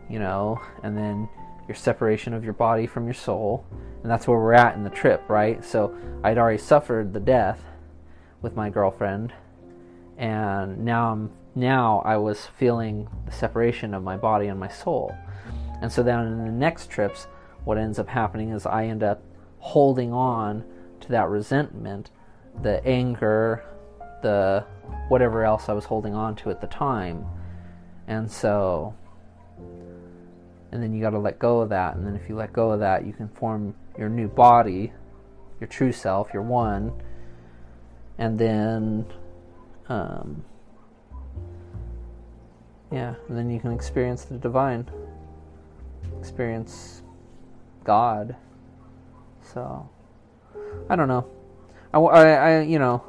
you 0.10 0.20
know, 0.20 0.60
and 0.84 0.98
then 0.98 1.30
your 1.68 1.76
separation 1.76 2.34
of 2.34 2.44
your 2.44 2.54
body 2.54 2.86
from 2.86 3.06
your 3.06 3.14
soul. 3.14 3.66
And 4.02 4.12
that's 4.12 4.28
where 4.28 4.38
we're 4.38 4.54
at 4.54 4.76
in 4.76 4.84
the 4.84 4.90
trip, 4.90 5.24
right? 5.30 5.64
So 5.64 5.96
I'd 6.24 6.38
already 6.38 6.58
suffered 6.58 7.14
the 7.14 7.20
death 7.20 7.64
with 8.42 8.56
my 8.56 8.70
girlfriend, 8.70 9.32
and 10.18 10.84
now 10.84 11.12
I'm 11.12 11.32
now 11.56 12.02
I 12.04 12.18
was 12.18 12.48
feeling 12.58 13.08
the 13.26 13.32
separation 13.32 13.94
of 13.94 14.04
my 14.04 14.18
body 14.18 14.48
and 14.48 14.60
my 14.60 14.68
soul. 14.68 15.16
And 15.82 15.92
so 15.92 16.02
then 16.02 16.26
in 16.26 16.46
the 16.46 16.52
next 16.52 16.90
trips, 16.90 17.28
what 17.66 17.78
ends 17.78 18.00
up 18.00 18.08
happening 18.08 18.52
is 18.52 18.66
I 18.66 18.86
end 18.86 19.04
up 19.04 19.22
holding 19.60 20.12
on 20.12 20.64
to 21.04 21.10
that 21.10 21.30
resentment, 21.30 22.10
the 22.62 22.84
anger, 22.86 23.64
the 24.22 24.66
whatever 25.10 25.44
else 25.44 25.70
I 25.70 25.74
was 25.74 25.86
holding 25.86 26.16
on 26.16 26.36
to 26.38 26.50
at 26.50 26.62
the 26.62 26.68
time. 26.68 27.26
And 28.08 28.30
so 28.30 28.96
and 30.72 30.82
then 30.82 30.92
you 30.92 31.02
got 31.02 31.12
to 31.12 31.20
let 31.20 31.38
go 31.38 31.60
of 31.60 31.70
that. 31.70 31.96
And 31.96 32.06
then 32.06 32.16
if 32.16 32.28
you 32.28 32.36
let 32.36 32.52
go 32.52 32.72
of 32.72 32.80
that 32.80 33.06
you 33.06 33.14
can 33.14 33.28
form 33.30 33.76
your 33.98 34.10
new 34.10 34.28
body 34.28 34.92
your 35.60 35.68
true 35.68 35.92
self 35.92 36.34
your 36.34 36.44
one. 36.44 36.92
And 38.18 38.40
then 38.40 39.06
um, 39.90 40.44
yeah 42.92 43.16
and 43.28 43.38
then 43.38 43.50
you 43.50 43.60
can 43.60 43.72
experience 43.72 44.26
the 44.26 44.38
divine. 44.38 44.90
Experience 46.20 47.04
god. 47.84 48.36
So 49.42 49.90
i 50.90 50.96
don't 50.96 51.08
know 51.08 51.28
i, 51.94 52.00
I, 52.00 52.26
I 52.28 52.62
you 52.62 52.80
know 52.80 53.04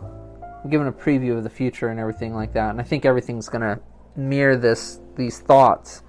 i'm 0.63 0.71
giving 0.71 0.87
a 0.87 0.93
preview 0.93 1.37
of 1.37 1.45
the 1.45 1.51
future 1.51 1.89
and 1.89 1.99
everything 2.01 2.35
like 2.35 2.53
that 2.55 2.71
and 2.71 2.81
i 2.81 2.85
think 2.85 3.05
everything's 3.05 3.49
gonna 3.49 3.81
mirror 4.17 4.57
this 4.57 5.01
these 5.17 5.41
thoughts 5.41 6.03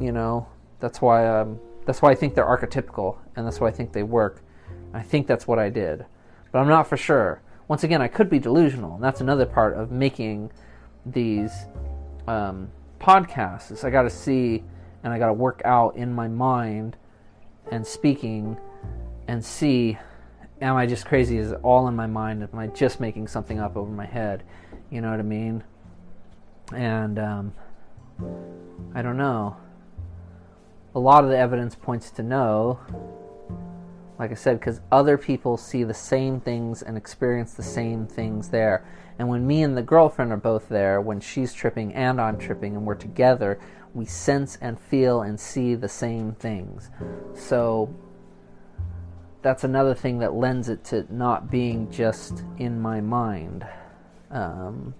you 0.00 0.12
know, 0.12 0.48
that's 0.80 1.00
why 1.00 1.26
um, 1.26 1.60
that's 1.86 2.02
why 2.02 2.10
I 2.10 2.14
think 2.14 2.34
they're 2.34 2.44
archetypical, 2.44 3.18
and 3.36 3.46
that's 3.46 3.60
why 3.60 3.68
I 3.68 3.70
think 3.70 3.92
they 3.92 4.02
work. 4.02 4.42
I 4.92 5.02
think 5.02 5.26
that's 5.26 5.46
what 5.46 5.58
I 5.58 5.70
did, 5.70 6.04
but 6.50 6.58
I'm 6.58 6.68
not 6.68 6.88
for 6.88 6.96
sure. 6.96 7.40
Once 7.68 7.84
again, 7.84 8.02
I 8.02 8.08
could 8.08 8.28
be 8.28 8.38
delusional, 8.38 8.94
and 8.96 9.04
that's 9.04 9.20
another 9.20 9.46
part 9.46 9.76
of 9.76 9.90
making 9.90 10.50
these 11.06 11.52
um, 12.26 12.70
podcasts. 13.00 13.70
Is 13.70 13.84
I 13.84 13.90
got 13.90 14.02
to 14.02 14.10
see 14.10 14.64
and 15.04 15.12
I 15.12 15.18
got 15.18 15.26
to 15.26 15.32
work 15.32 15.62
out 15.64 15.96
in 15.96 16.12
my 16.12 16.28
mind 16.28 16.96
and 17.70 17.86
speaking 17.86 18.56
and 19.26 19.44
see 19.44 19.98
am 20.62 20.76
I 20.76 20.86
just 20.86 21.04
crazy? 21.04 21.36
Is 21.36 21.52
it 21.52 21.60
all 21.62 21.88
in 21.88 21.96
my 21.96 22.06
mind? 22.06 22.42
Am 22.42 22.58
I 22.58 22.68
just 22.68 23.00
making 23.00 23.28
something 23.28 23.60
up 23.60 23.76
over 23.76 23.90
my 23.90 24.06
head? 24.06 24.44
You 24.90 25.00
know 25.00 25.10
what 25.10 25.20
I 25.20 25.24
mean? 25.24 25.62
And 26.74 27.18
um, 27.18 27.54
I 28.94 29.02
don't 29.02 29.18
know 29.18 29.56
a 30.94 30.98
lot 30.98 31.24
of 31.24 31.30
the 31.30 31.38
evidence 31.38 31.74
points 31.74 32.10
to 32.12 32.22
no. 32.22 32.78
Like 34.18 34.30
I 34.30 34.34
said, 34.34 34.60
because 34.60 34.80
other 34.92 35.16
people 35.16 35.56
see 35.56 35.84
the 35.84 35.94
same 35.94 36.40
things 36.40 36.82
and 36.82 36.96
experience 36.96 37.54
the 37.54 37.62
same 37.62 38.06
things 38.06 38.48
there. 38.48 38.84
And 39.18 39.28
when 39.28 39.46
me 39.46 39.62
and 39.62 39.76
the 39.76 39.82
girlfriend 39.82 40.32
are 40.32 40.36
both 40.36 40.68
there, 40.68 41.00
when 41.00 41.20
she's 41.20 41.52
tripping 41.52 41.94
and 41.94 42.20
I'm 42.20 42.38
tripping 42.38 42.76
and 42.76 42.86
we're 42.86 42.94
together, 42.94 43.58
we 43.94 44.04
sense 44.04 44.58
and 44.60 44.78
feel 44.78 45.22
and 45.22 45.40
see 45.40 45.74
the 45.74 45.88
same 45.88 46.32
things. 46.32 46.90
So 47.34 47.94
that's 49.42 49.64
another 49.64 49.94
thing 49.94 50.18
that 50.20 50.34
lends 50.34 50.68
it 50.68 50.84
to 50.84 51.06
not 51.10 51.50
being 51.50 51.90
just 51.90 52.44
in 52.58 52.80
my 52.80 53.00
mind. 53.00 53.66
Um, 54.30 54.94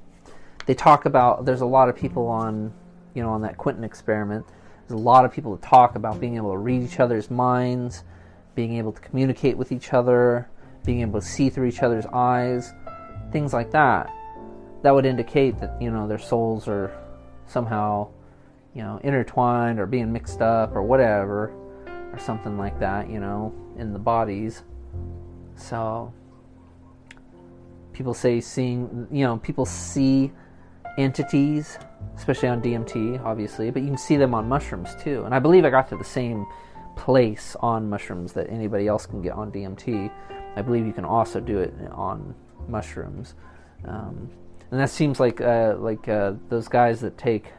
they 0.66 0.74
talk 0.74 1.07
about 1.07 1.44
there's 1.44 1.61
a 1.61 1.66
lot 1.66 1.88
of 1.88 1.96
people 1.96 2.26
on, 2.26 2.72
you 3.14 3.22
know, 3.22 3.31
on 3.31 3.42
that 3.42 3.57
Quentin 3.57 3.85
experiment 3.85 4.44
there's 4.92 5.00
a 5.00 5.05
lot 5.05 5.24
of 5.24 5.33
people 5.33 5.57
that 5.57 5.62
talk 5.62 5.94
about 5.94 6.20
being 6.20 6.37
able 6.37 6.50
to 6.50 6.59
read 6.59 6.83
each 6.83 7.00
other's 7.00 7.31
minds, 7.31 8.05
being 8.55 8.74
able 8.76 8.92
to 8.92 9.00
communicate 9.00 9.57
with 9.57 9.72
each 9.72 9.92
other, 9.92 10.48
being 10.85 11.00
able 11.00 11.20
to 11.20 11.26
see 11.26 11.48
through 11.48 11.66
each 11.66 11.83
other's 11.83 12.07
eyes, 12.07 12.74
things 13.31 13.52
like 13.52 13.70
that. 13.70 14.12
That 14.83 14.92
would 14.92 15.07
indicate 15.07 15.59
that, 15.61 15.81
you 15.81 15.90
know, 15.90 16.09
their 16.09 16.18
souls 16.18 16.66
are 16.66 16.90
somehow, 17.46 18.09
you 18.74 18.83
know, 18.83 19.00
intertwined 19.05 19.78
or 19.78 19.87
being 19.87 20.12
mixed 20.12 20.42
up 20.42 20.74
or 20.74 20.83
whatever, 20.83 21.55
or 22.12 22.18
something 22.18 22.59
like 22.59 22.78
that, 22.81 23.09
you 23.09 23.20
know, 23.20 23.55
in 23.76 23.92
the 23.92 23.98
bodies. 23.98 24.62
So, 25.56 26.12
people 27.92 28.14
say 28.14 28.40
seeing, 28.40 29.06
you 29.11 29.24
know, 29.24 29.38
people 29.38 29.66
see 29.66 30.32
entities, 30.98 31.78
especially 32.16 32.48
on 32.48 32.61
DMT, 32.61 33.24
obviously, 33.24 33.70
but 33.70 33.82
you 33.82 33.88
can 33.88 33.98
see 33.98 34.16
them 34.16 34.35
on 34.35 34.48
mushrooms 34.48 34.94
too. 34.96 35.24
And 35.24 35.35
I 35.35 35.38
believe 35.38 35.64
I 35.64 35.70
got 35.70 35.88
to 35.88 35.96
the 35.96 36.04
same 36.04 36.46
place 36.96 37.56
on 37.61 37.88
mushrooms 37.88 38.32
that 38.35 38.50
anybody 38.50 38.87
else 38.87 39.06
can 39.06 39.23
get 39.23 39.33
on 39.33 39.50
DMT. 39.50 40.10
I 40.56 40.62
believe 40.62 40.87
you 40.87 40.92
can 40.92 41.04
also 41.04 41.40
do 41.40 41.58
it 41.58 41.75
on 41.92 42.35
mushrooms. 42.68 43.35
Um, 43.85 44.31
and 44.70 44.81
that 44.81 44.90
seems 44.90 45.20
like 45.20 45.40
uh, 45.40 45.77
like 45.79 46.08
uh, 46.08 46.33
those 46.48 46.68
guys 46.68 47.00
that 47.00 47.18
take 47.18 47.52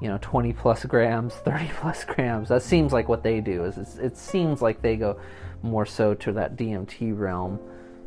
you 0.00 0.08
know 0.08 0.18
20 0.20 0.52
plus 0.52 0.84
grams 0.84 1.34
30 1.44 1.70
plus 1.80 2.04
grams 2.04 2.48
that 2.48 2.62
seems 2.62 2.92
like 2.92 3.08
what 3.08 3.22
they 3.22 3.40
do 3.40 3.64
is 3.64 3.98
it 3.98 4.16
seems 4.16 4.60
like 4.60 4.82
they 4.82 4.96
go 4.96 5.18
more 5.62 5.86
so 5.86 6.14
to 6.14 6.32
that 6.32 6.56
dmt 6.56 7.18
realm 7.18 7.58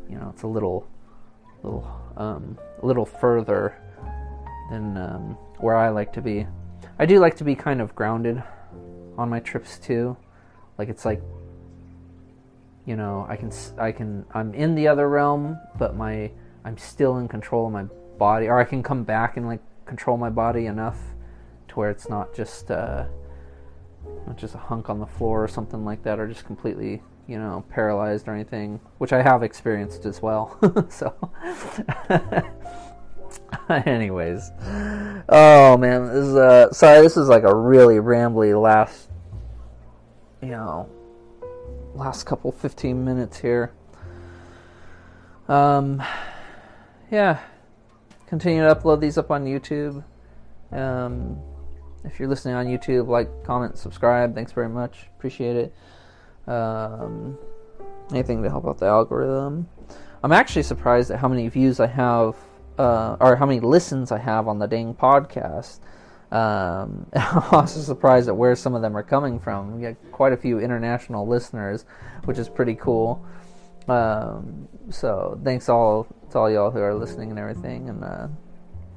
you 0.08 0.16
know 0.16 0.30
it's 0.32 0.42
a 0.42 0.46
little 0.46 0.86
little 1.62 1.88
um, 2.16 2.58
a 2.82 2.86
little 2.86 3.06
further 3.06 3.76
than 4.70 4.96
um, 4.96 5.36
where 5.58 5.76
I 5.76 5.88
like 5.88 6.12
to 6.14 6.20
be. 6.20 6.46
I 6.98 7.06
do 7.06 7.18
like 7.18 7.36
to 7.36 7.44
be 7.44 7.54
kind 7.54 7.80
of 7.80 7.94
grounded 7.94 8.42
on 9.16 9.28
my 9.28 9.40
trips 9.40 9.78
too. 9.78 10.16
Like 10.76 10.88
it's 10.88 11.04
like 11.04 11.22
you 12.86 12.96
know, 12.96 13.26
I 13.28 13.36
can 13.36 13.52
I 13.78 13.92
can 13.92 14.24
I'm 14.32 14.54
in 14.54 14.74
the 14.74 14.88
other 14.88 15.08
realm, 15.08 15.58
but 15.78 15.96
my 15.96 16.30
I'm 16.64 16.78
still 16.78 17.18
in 17.18 17.28
control 17.28 17.66
of 17.66 17.72
my 17.72 17.84
body 18.18 18.48
or 18.48 18.58
I 18.58 18.64
can 18.64 18.82
come 18.82 19.04
back 19.04 19.36
and 19.36 19.46
like 19.46 19.60
control 19.86 20.16
my 20.16 20.30
body 20.30 20.66
enough 20.66 20.98
to 21.68 21.74
where 21.74 21.90
it's 21.90 22.08
not 22.08 22.34
just 22.34 22.70
uh 22.70 23.04
not 24.26 24.36
just 24.36 24.54
a 24.54 24.58
hunk 24.58 24.88
on 24.88 24.98
the 24.98 25.06
floor 25.06 25.42
or 25.42 25.48
something 25.48 25.84
like 25.84 26.02
that 26.02 26.18
or 26.18 26.26
just 26.26 26.46
completely 26.46 27.02
you 27.28 27.38
know, 27.38 27.62
paralyzed 27.68 28.26
or 28.26 28.34
anything, 28.34 28.80
which 28.96 29.12
I 29.12 29.22
have 29.22 29.42
experienced 29.42 30.06
as 30.06 30.22
well. 30.22 30.58
so, 30.88 31.14
anyways, 33.84 34.50
oh 35.28 35.76
man, 35.76 36.06
this 36.06 36.24
is 36.24 36.34
uh, 36.34 36.72
sorry, 36.72 37.02
this 37.02 37.18
is 37.18 37.28
like 37.28 37.42
a 37.42 37.54
really 37.54 37.96
rambly 37.96 38.60
last, 38.60 39.10
you 40.40 40.48
know, 40.48 40.88
last 41.94 42.24
couple 42.24 42.50
15 42.50 43.04
minutes 43.04 43.38
here. 43.38 43.72
Um, 45.48 46.02
yeah, 47.10 47.40
continue 48.26 48.66
to 48.66 48.74
upload 48.74 49.00
these 49.00 49.18
up 49.18 49.30
on 49.30 49.44
YouTube. 49.44 50.02
Um, 50.72 51.38
if 52.08 52.18
you're 52.18 52.28
listening 52.28 52.54
on 52.54 52.66
YouTube, 52.66 53.06
like, 53.06 53.44
comment, 53.44 53.78
subscribe. 53.78 54.34
Thanks 54.34 54.52
very 54.52 54.68
much. 54.68 55.06
Appreciate 55.16 55.56
it. 55.56 55.74
Um, 56.50 57.38
anything 58.10 58.42
to 58.42 58.50
help 58.50 58.66
out 58.66 58.78
the 58.78 58.86
algorithm. 58.86 59.68
I'm 60.22 60.32
actually 60.32 60.62
surprised 60.62 61.10
at 61.10 61.18
how 61.18 61.28
many 61.28 61.48
views 61.48 61.78
I 61.78 61.86
have, 61.86 62.34
uh, 62.78 63.16
or 63.20 63.36
how 63.36 63.46
many 63.46 63.60
listens 63.60 64.10
I 64.10 64.18
have 64.18 64.48
on 64.48 64.58
the 64.58 64.66
dang 64.66 64.94
podcast. 64.94 65.80
Um, 66.32 67.06
I'm 67.14 67.42
also 67.52 67.80
surprised 67.80 68.28
at 68.28 68.36
where 68.36 68.56
some 68.56 68.74
of 68.74 68.82
them 68.82 68.96
are 68.96 69.02
coming 69.02 69.38
from. 69.38 69.76
We 69.76 69.82
got 69.82 69.96
quite 70.10 70.32
a 70.32 70.36
few 70.36 70.58
international 70.58 71.26
listeners, 71.26 71.84
which 72.24 72.38
is 72.38 72.48
pretty 72.48 72.74
cool. 72.74 73.24
Um, 73.88 74.68
so 74.90 75.40
thanks 75.44 75.68
all 75.68 76.06
to 76.30 76.38
all 76.38 76.50
y'all 76.50 76.70
who 76.70 76.80
are 76.80 76.94
listening 76.94 77.30
and 77.30 77.38
everything. 77.38 77.88
And 77.88 78.04
uh, 78.04 78.28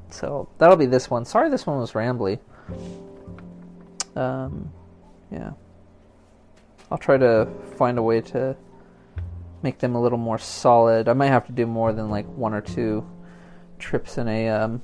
so 0.10 0.50
that'll 0.58 0.76
be 0.76 0.86
this 0.86 1.10
one. 1.10 1.26
Sorry, 1.26 1.50
this 1.50 1.66
one 1.66 1.80
was 1.80 1.94
rambly. 1.94 2.40
Um, 4.16 4.72
yeah. 5.32 5.52
I'll 6.92 6.98
try 6.98 7.18
to 7.18 7.48
find 7.78 7.98
a 7.98 8.02
way 8.02 8.22
to 8.22 8.56
make 9.64 9.80
them 9.80 9.96
a 9.96 10.02
little 10.02 10.18
more 10.18 10.38
solid. 10.38 11.08
I 11.08 11.14
might 11.14 11.28
have 11.28 11.46
to 11.48 11.54
do 11.54 11.66
more 11.66 11.94
than 11.94 12.10
like 12.10 12.26
one 12.26 12.54
or 12.54 12.62
two 12.62 13.08
trips 13.80 14.18
in 14.18 14.28
a 14.28 14.50
um, 14.50 14.82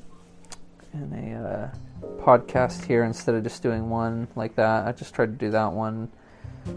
in 0.94 1.14
a 1.14 1.48
uh, 1.48 2.18
podcast 2.22 2.86
here 2.86 3.04
instead 3.04 3.36
of 3.36 3.44
just 3.44 3.62
doing 3.62 3.90
one 3.90 4.28
like 4.36 4.56
that. 4.56 4.88
I 4.88 4.92
just 4.92 5.14
tried 5.14 5.28
to 5.28 5.46
do 5.46 5.52
that 5.52 5.74
one, 5.74 6.10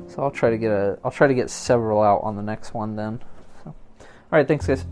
so 0.09 0.23
I'll 0.23 0.31
try 0.31 0.51
to 0.51 0.59
get 0.59 0.73
a 0.73 0.99
I'll 1.05 1.11
try 1.11 1.29
to 1.29 1.35
get 1.35 1.51
several 1.51 2.03
out 2.03 2.23
on 2.23 2.37
the 2.37 2.43
next 2.43 2.75
one 2.75 2.97
then. 2.97 3.21
So, 3.63 3.75
all 4.01 4.07
right, 4.33 4.49
thanks 4.49 4.67
guys. 4.67 4.85